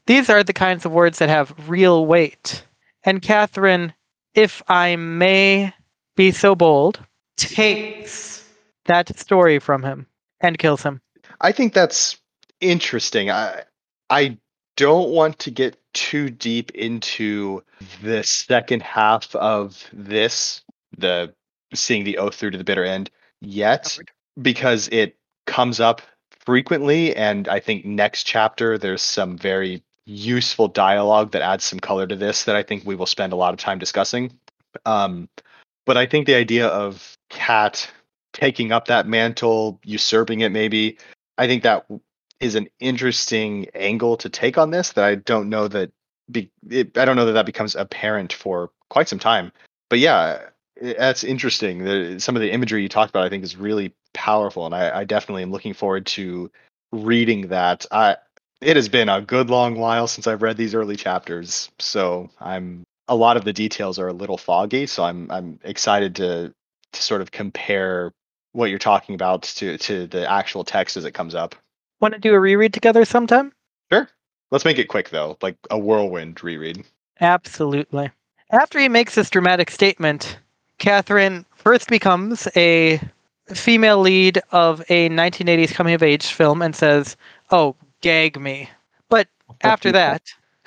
[0.05, 2.62] These are the kinds of words that have real weight.
[3.05, 3.94] And Catherine,
[4.34, 5.72] if I may
[6.14, 7.01] be so bold,
[7.38, 8.44] takes
[8.84, 10.07] that story from him
[10.41, 11.01] and kills him.
[11.41, 12.18] I think that's
[12.61, 13.30] interesting.
[13.30, 13.62] I
[14.09, 14.38] I
[14.76, 17.62] don't want to get too deep into
[18.03, 20.62] the second half of this,
[20.97, 21.32] the
[21.74, 23.11] seeing the oath through to the bitter end
[23.41, 23.99] yet,
[24.41, 25.16] because it
[25.47, 31.64] comes up frequently, and I think next chapter there's some very useful dialogue that adds
[31.64, 34.32] some color to this that I think we will spend a lot of time discussing.
[34.84, 35.28] Um,
[35.86, 37.91] but I think the idea of Cat
[38.41, 40.97] taking up that mantle, usurping it, maybe,
[41.36, 41.86] I think that
[42.41, 45.93] is an interesting angle to take on this that I don't know that
[46.30, 49.53] be, it, I don't know that that becomes apparent for quite some time.
[49.91, 50.38] But yeah,
[50.80, 51.84] that's interesting.
[51.84, 55.01] The, some of the imagery you talked about, I think, is really powerful, and I,
[55.01, 56.51] I definitely am looking forward to
[56.93, 57.84] reading that.
[57.91, 58.16] I
[58.61, 62.84] it has been a good long while since I've read these early chapters, so I'm
[63.09, 64.86] a lot of the details are a little foggy.
[64.86, 66.55] So I'm I'm excited to
[66.93, 68.12] to sort of compare
[68.53, 71.55] what you're talking about to to the actual text as it comes up.
[72.01, 73.53] Want to do a reread together sometime?
[73.92, 74.09] Sure.
[74.51, 76.84] Let's make it quick though, like a whirlwind reread.
[77.20, 78.11] Absolutely.
[78.51, 80.38] After he makes this dramatic statement,
[80.78, 83.01] Catherine first becomes a
[83.48, 87.16] female lead of a 1980s coming of age film and says,
[87.51, 88.70] "Oh, gag me."
[89.09, 89.28] But
[89.62, 90.22] after that,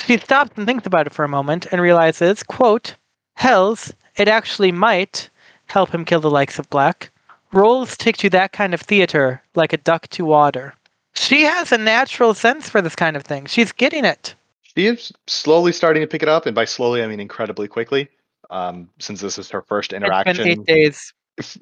[0.05, 2.95] she stops and thinks about it for a moment and realizes, quote,
[3.35, 5.29] "Hells, it actually might
[5.65, 7.11] help him kill the likes of Black.
[7.53, 10.73] Roles take to that kind of theater like a duck to water."
[11.15, 13.45] She has a natural sense for this kind of thing.
[13.45, 14.35] She's getting it.
[14.63, 18.09] She is slowly starting to pick it up, and by slowly I mean incredibly quickly.
[18.49, 20.47] Um, since this is her first interaction.
[20.47, 21.13] Eight days.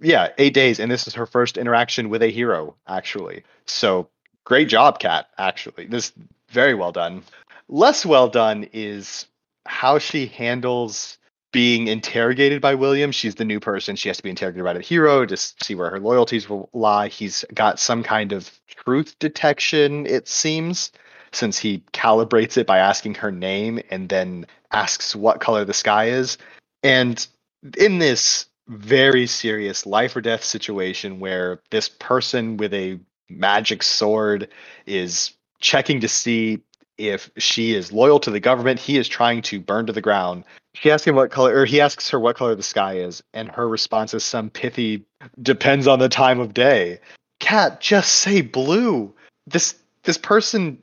[0.02, 3.44] Yeah, eight days, and this is her first interaction with a hero, actually.
[3.66, 4.10] So
[4.44, 5.30] great job, Cat.
[5.38, 6.12] Actually, this
[6.50, 7.24] very well done.
[7.70, 9.28] Less well done is
[9.66, 11.18] how she handles
[11.52, 13.12] being interrogated by William.
[13.12, 13.96] She's the new person.
[13.96, 17.10] She has to be interrogated by the hero to see where her loyalties will lie.
[17.10, 20.92] He's got some kind of truth detection, it seems,
[21.32, 26.10] since he calibrates it by asking her name and then asks what color the sky
[26.10, 26.38] is.
[26.84, 27.26] And
[27.78, 33.00] in this very serious life or death situation where this person with a
[33.30, 34.48] magic sword
[34.86, 36.60] is checking to see
[37.10, 40.44] if she is loyal to the government he is trying to burn to the ground
[40.74, 43.50] she asks him what color or he asks her what color the sky is and
[43.50, 45.04] her response is some pithy
[45.42, 47.00] depends on the time of day
[47.40, 49.14] cat just say blue
[49.48, 50.82] this this person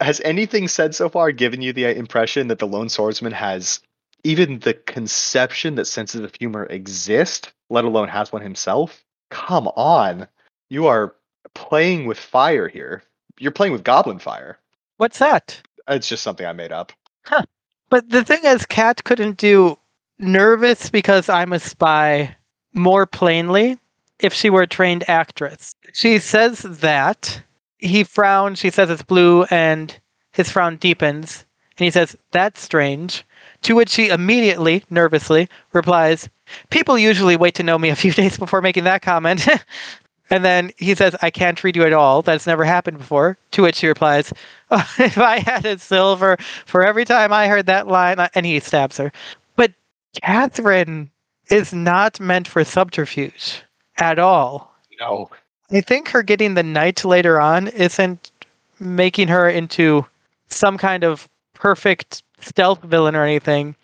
[0.00, 3.80] has anything said so far given you the impression that the lone swordsman has
[4.24, 9.04] even the conception that senses of humor exist, let alone has one himself.
[9.30, 10.26] Come on.
[10.70, 11.14] You are
[11.54, 13.02] playing with fire here.
[13.38, 14.58] You're playing with goblin fire.
[14.98, 15.60] What's that?
[15.88, 16.92] It's just something I made up.
[17.24, 17.44] Huh.
[17.88, 19.78] But the thing is, Cat couldn't do
[20.18, 22.36] nervous because I'm a spy
[22.74, 23.78] more plainly
[24.18, 25.74] if she were a trained actress.
[25.94, 27.42] She says that.
[27.78, 28.58] He frowns.
[28.58, 29.96] She says it's blue, and
[30.32, 31.44] his frown deepens.
[31.78, 33.24] And he says, That's strange.
[33.62, 36.28] To which she immediately, nervously, replies,
[36.70, 39.46] People usually wait to know me a few days before making that comment.
[40.30, 42.22] and then he says, I can't read you at all.
[42.22, 43.38] That's never happened before.
[43.52, 44.32] To which she replies,
[44.70, 48.60] oh, If I had a silver for every time I heard that line, and he
[48.60, 49.12] stabs her.
[49.56, 49.72] But
[50.22, 51.10] Catherine
[51.50, 53.62] is not meant for subterfuge
[53.96, 54.74] at all.
[55.00, 55.30] No.
[55.70, 58.30] I think her getting the knight later on isn't
[58.80, 60.06] making her into
[60.48, 63.74] some kind of perfect stealth villain or anything.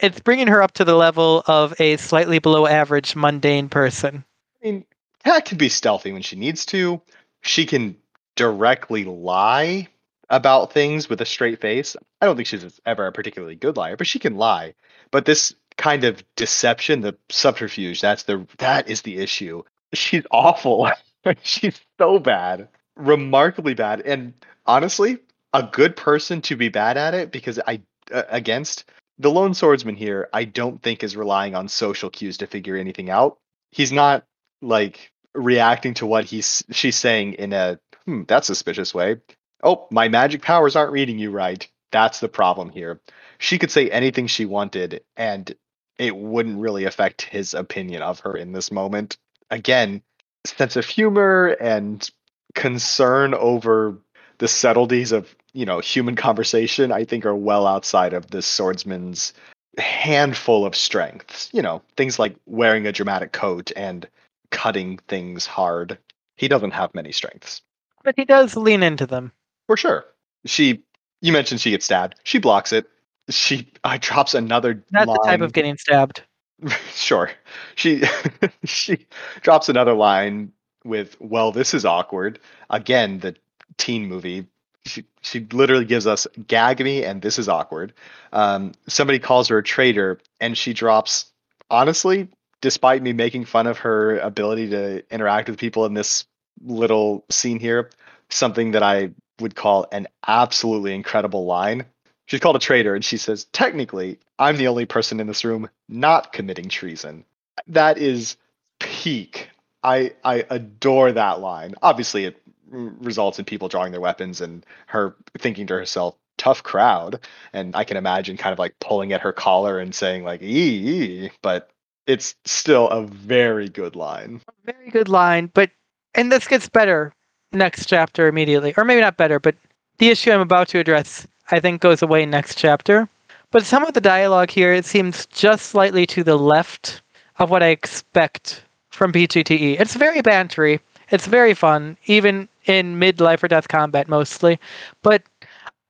[0.00, 4.24] It's bringing her up to the level of a slightly below average mundane person.
[4.62, 4.84] I mean,
[5.26, 7.02] Cat can be stealthy when she needs to.
[7.40, 7.96] She can
[8.36, 9.88] directly lie
[10.30, 11.96] about things with a straight face.
[12.20, 14.74] I don't think she's ever a particularly good liar, but she can lie.
[15.10, 19.64] But this kind of deception, the subterfuge, that's the that is the issue.
[19.94, 20.88] She's awful.
[21.42, 22.68] she's so bad.
[22.94, 24.02] Remarkably bad.
[24.02, 24.32] And
[24.64, 25.18] honestly,
[25.52, 27.80] a good person to be bad at it because I
[28.12, 28.84] uh, against
[29.18, 33.10] the lone swordsman here, I don't think is relying on social cues to figure anything
[33.10, 33.38] out.
[33.72, 34.24] He's not
[34.62, 39.16] like reacting to what he's she's saying in a hmm, that's suspicious way.
[39.62, 41.66] Oh, my magic powers aren't reading you right.
[41.92, 43.00] That's the problem here.
[43.38, 45.54] She could say anything she wanted and
[45.98, 49.16] it wouldn't really affect his opinion of her in this moment.
[49.50, 50.02] Again,
[50.44, 52.10] sense of humor and
[52.54, 53.96] concern over
[54.38, 59.32] the subtleties of you know human conversation i think are well outside of the swordsman's
[59.78, 64.08] handful of strengths you know things like wearing a dramatic coat and
[64.56, 65.98] cutting things hard.
[66.36, 67.60] He doesn't have many strengths.
[68.02, 69.32] But he does lean into them.
[69.66, 70.06] For sure.
[70.46, 70.82] She
[71.20, 72.14] you mentioned she gets stabbed.
[72.24, 72.88] She blocks it.
[73.28, 75.16] She uh, drops another that's line.
[75.20, 76.22] the type of getting stabbed.
[76.94, 77.30] Sure.
[77.74, 78.02] She
[78.64, 79.06] she
[79.42, 80.52] drops another line
[80.84, 82.38] with well this is awkward.
[82.70, 83.36] Again the
[83.76, 84.46] teen movie.
[84.86, 87.92] She, she literally gives us gag me and this is awkward.
[88.32, 91.26] Um, somebody calls her a traitor and she drops
[91.70, 92.28] honestly
[92.66, 96.24] despite me making fun of her ability to interact with people in this
[96.64, 97.90] little scene here
[98.28, 99.08] something that i
[99.40, 101.84] would call an absolutely incredible line.
[102.26, 105.70] She's called a traitor and she says technically i'm the only person in this room
[105.88, 107.24] not committing treason.
[107.68, 108.36] That is
[108.80, 109.48] peak.
[109.84, 111.76] I i adore that line.
[111.82, 117.20] Obviously it results in people drawing their weapons and her thinking to herself tough crowd.
[117.52, 121.30] And i can imagine kind of like pulling at her collar and saying like ee
[121.42, 121.70] but
[122.06, 125.70] it's still a very good line very good line but
[126.14, 127.12] and this gets better
[127.52, 129.54] next chapter immediately or maybe not better but
[129.98, 133.08] the issue i'm about to address i think goes away next chapter
[133.50, 137.02] but some of the dialogue here it seems just slightly to the left
[137.38, 140.80] of what i expect from pgte it's very bantery
[141.10, 144.58] it's very fun even in mid life or death combat mostly.
[145.02, 145.22] But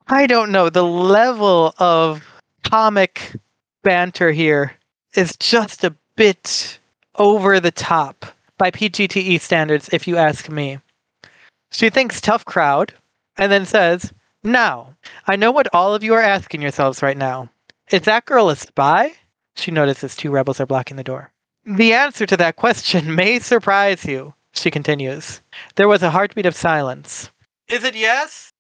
[0.09, 0.71] I don't know.
[0.71, 2.23] The level of
[2.65, 3.33] comic
[3.83, 4.75] banter here
[5.15, 6.79] is just a bit
[7.17, 8.27] over the top
[8.59, 10.79] by PGTE standards, if you ask me.
[11.71, 12.95] She thinks tough crowd
[13.37, 14.13] and then says,
[14.43, 14.95] Now,
[15.27, 17.51] I know what all of you are asking yourselves right now.
[17.91, 19.13] Is that girl a spy?
[19.57, 21.31] She notices two rebels are blocking the door.
[21.65, 24.35] The answer to that question may surprise you.
[24.53, 25.41] She continues.
[25.75, 27.31] There was a heartbeat of silence.
[27.69, 28.53] Is it yes?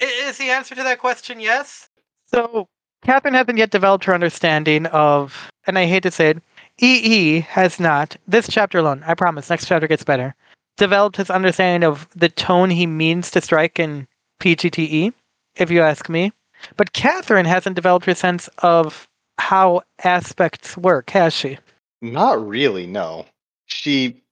[0.00, 1.88] Is the answer to that question yes?
[2.26, 2.68] So,
[3.02, 6.42] Catherine hasn't yet developed her understanding of, and I hate to say it,
[6.80, 10.34] EE has not, this chapter alone, I promise, next chapter gets better,
[10.76, 14.06] developed his understanding of the tone he means to strike in
[14.40, 15.12] PGTE,
[15.56, 16.32] if you ask me.
[16.76, 19.08] But Catherine hasn't developed her sense of
[19.38, 21.58] how aspects work, has she?
[22.00, 23.26] Not really, no.
[23.66, 24.22] She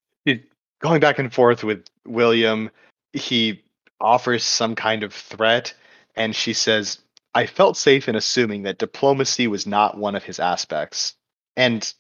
[0.81, 2.71] going back and forth with William,
[3.13, 3.63] he
[4.01, 5.75] offers some kind of threat,
[6.15, 6.99] and she says,
[7.35, 11.15] I felt safe in assuming that diplomacy was not one of his aspects.
[11.57, 11.93] And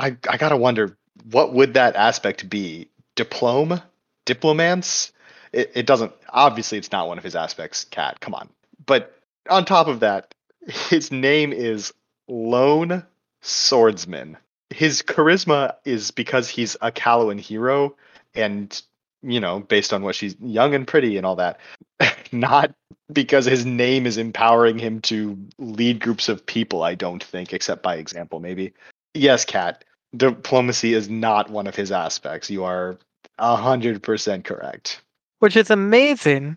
[0.00, 0.96] I, I gotta wonder,
[1.30, 2.88] what would that aspect be?
[3.16, 3.82] Diplome?
[4.24, 5.12] Diplomance?
[5.52, 8.20] It, it doesn't, obviously, it's not one of his aspects, Cat.
[8.20, 8.48] Come on.
[8.86, 9.16] But
[9.48, 10.34] on top of that,
[10.66, 11.92] his name is
[12.28, 13.04] Lone
[13.42, 14.36] Swordsman
[14.70, 17.94] his charisma is because he's a Callowan hero
[18.34, 18.80] and
[19.22, 21.58] you know based on what she's young and pretty and all that
[22.32, 22.72] not
[23.12, 27.82] because his name is empowering him to lead groups of people i don't think except
[27.82, 28.72] by example maybe
[29.12, 29.84] yes cat
[30.16, 32.96] diplomacy is not one of his aspects you are
[33.38, 35.00] a 100% correct
[35.38, 36.56] which is amazing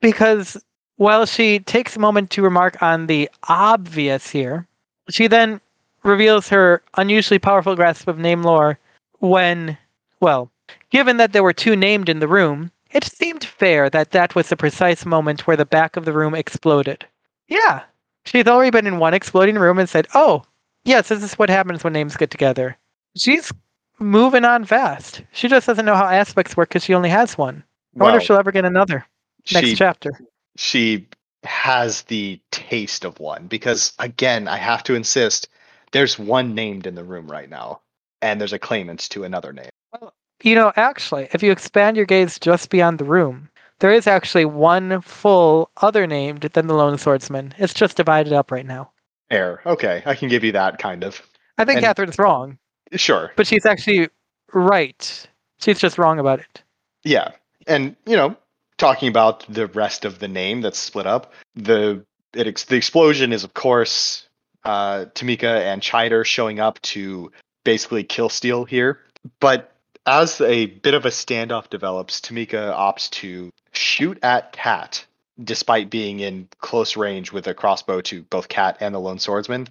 [0.00, 0.56] because
[0.96, 4.66] while she takes a moment to remark on the obvious here
[5.10, 5.60] she then
[6.04, 8.78] reveals her unusually powerful grasp of name lore
[9.18, 9.76] when,
[10.20, 10.50] well,
[10.90, 14.48] given that there were two named in the room, it seemed fair that that was
[14.48, 17.04] the precise moment where the back of the room exploded.
[17.48, 17.82] Yeah,
[18.24, 20.44] she's already been in one exploding room and said, oh,
[20.84, 22.76] yes, this is what happens when names get together.
[23.16, 23.52] She's
[23.98, 25.22] moving on fast.
[25.32, 27.62] She just doesn't know how aspects work because she only has one.
[27.94, 29.06] I well, wonder if she'll ever get another
[29.52, 30.12] next she, chapter.
[30.56, 31.06] She
[31.44, 35.48] has the taste of one because, again, I have to insist
[35.92, 37.80] there's one named in the room right now,
[38.20, 39.70] and there's a claimant to another name.
[39.92, 40.12] Well,
[40.42, 44.44] you know, actually, if you expand your gaze just beyond the room, there is actually
[44.44, 47.54] one full other named than the lone swordsman.
[47.58, 48.90] It's just divided up right now.
[49.34, 49.60] Air.
[49.66, 51.20] Okay, I can give you that kind of.
[51.58, 52.58] I think and, Catherine's wrong.
[52.92, 53.32] Sure.
[53.36, 54.08] But she's actually
[54.52, 55.28] right.
[55.58, 56.62] She's just wrong about it.
[57.02, 57.32] Yeah.
[57.66, 58.36] And, you know,
[58.78, 62.04] talking about the rest of the name that's split up, the
[62.34, 64.28] it the explosion is of course
[64.64, 67.30] uh, Tamika and Chider showing up to
[67.64, 69.00] basically kill Steel here.
[69.40, 69.72] But
[70.06, 75.04] as a bit of a standoff develops, Tamika opts to shoot at Cat
[75.42, 79.68] despite being in close range with a crossbow to both Cat and the lone swordsman.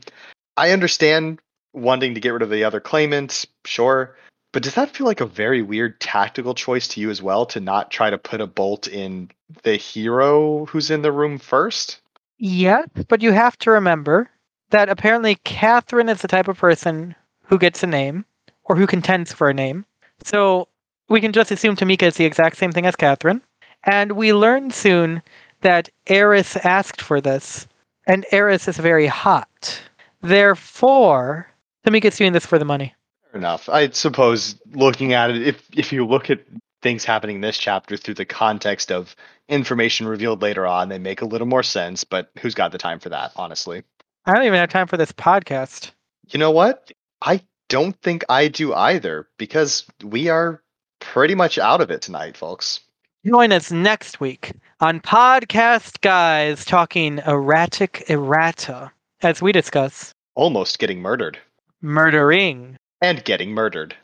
[0.57, 1.39] I understand
[1.73, 4.15] wanting to get rid of the other claimants, sure,
[4.51, 7.59] but does that feel like a very weird tactical choice to you as well to
[7.59, 9.31] not try to put a bolt in
[9.63, 11.99] the hero who's in the room first?
[12.37, 14.29] Yeah, but you have to remember
[14.69, 18.25] that apparently Catherine is the type of person who gets a name
[18.65, 19.85] or who contends for a name.
[20.23, 20.67] So
[21.09, 23.41] we can just assume Tamika is the exact same thing as Catherine.
[23.83, 25.21] And we learn soon
[25.63, 27.67] that Eris asked for this,
[28.05, 29.81] and Eris is very hot.
[30.21, 31.47] Therefore,
[31.85, 32.93] Tamika's doing this for the money.
[33.31, 33.67] Fair enough.
[33.67, 36.39] I suppose looking at it, if if you look at
[36.81, 39.15] things happening in this chapter through the context of
[39.49, 42.03] information revealed later on, they make a little more sense.
[42.03, 43.83] But who's got the time for that, honestly?
[44.25, 45.91] I don't even have time for this podcast.
[46.29, 46.91] You know what?
[47.21, 50.61] I don't think I do either because we are
[50.99, 52.79] pretty much out of it tonight, folks.
[53.25, 54.51] Join us next week
[54.81, 61.39] on Podcast Guys talking erratic errata as we discuss Almost getting murdered
[61.81, 62.75] murdering.
[63.01, 63.95] and getting murdered.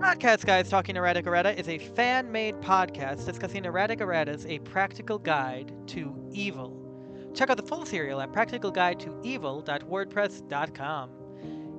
[0.00, 5.18] Podcast Guys Talking Erratic Errata is a fan made podcast discussing erratic erratas, a practical
[5.18, 6.81] guide to evil.
[7.34, 11.10] Check out the full serial at practicalguidetoevil.wordpress.com.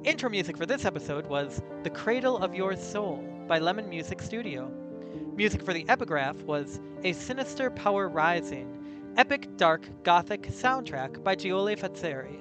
[0.03, 4.71] Intro music for this episode was The Cradle of Your Soul by Lemon Music Studio.
[5.35, 11.77] Music for the epigraph was A Sinister Power Rising, epic dark gothic soundtrack by Giole
[11.77, 12.39] Fazzeri.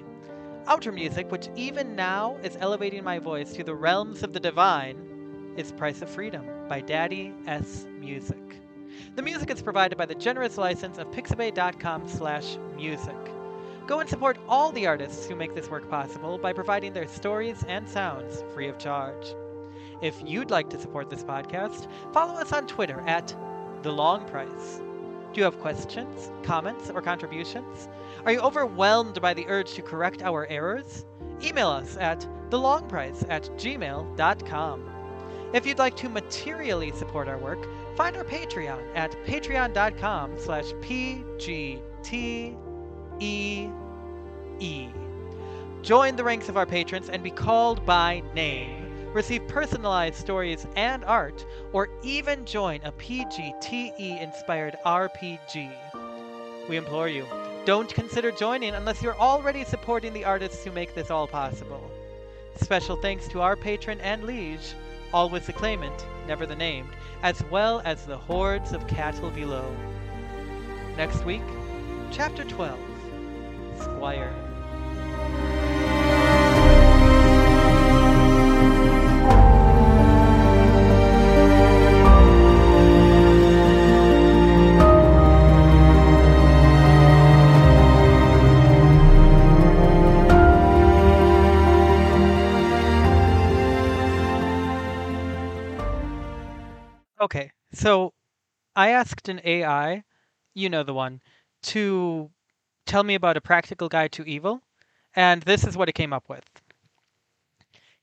[0.65, 5.53] Outer music, which even now is elevating my voice to the realms of the divine,
[5.55, 8.42] is Price of Freedom by Daddy S Music.
[9.15, 13.15] The music is provided by the generous license of pixabay.com slash music.
[13.85, 17.63] Go and support all the artists who make this work possible by providing their stories
[17.67, 19.35] and sounds free of charge.
[20.01, 23.35] If you'd like to support this podcast, follow us on Twitter at
[23.83, 24.81] The Long Price.
[25.33, 27.89] Do you have questions, comments, or contributions?
[28.25, 31.05] Are you overwhelmed by the urge to correct our errors?
[31.43, 34.92] Email us at thelongprice at gmail.com.
[35.53, 41.79] If you'd like to materially support our work, find our Patreon at patreon.com slash pgtee.
[45.83, 49.11] Join the ranks of our patrons and be called by name.
[49.13, 55.71] Receive personalized stories and art, or even join a PGTE-inspired RPG.
[56.67, 57.27] We implore you,
[57.65, 61.91] don't consider joining unless you're already supporting the artists who make this all possible.
[62.55, 64.73] Special thanks to our patron and liege,
[65.13, 66.89] always the claimant, never the named,
[67.21, 69.73] as well as the hordes of cattle below.
[70.97, 71.43] Next week,
[72.11, 72.79] Chapter 12
[73.79, 74.33] Squire.
[97.23, 98.13] Okay, so
[98.75, 100.03] I asked an AI,
[100.53, 101.21] you know the one,
[101.71, 102.29] to
[102.85, 104.61] tell me about a practical guide to evil,
[105.15, 106.43] and this is what it came up with.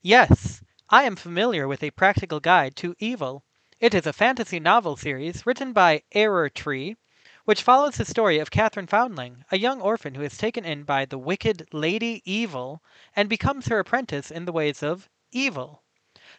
[0.00, 3.44] Yes, I am familiar with a practical guide to evil.
[3.78, 6.96] It is a fantasy novel series written by Error Tree,
[7.44, 11.04] which follows the story of Catherine Foundling, a young orphan who is taken in by
[11.04, 12.82] the wicked Lady Evil
[13.14, 15.82] and becomes her apprentice in the ways of evil.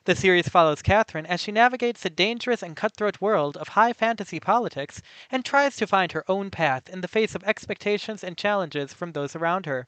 [0.06, 4.40] The series follows Catherine as she navigates the dangerous and cutthroat world of high fantasy
[4.40, 5.00] politics
[5.30, 9.12] and tries to find her own path in the face of expectations and challenges from
[9.12, 9.88] those around her.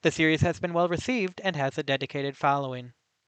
[0.00, 2.94] The series has been well received and has a dedicated following.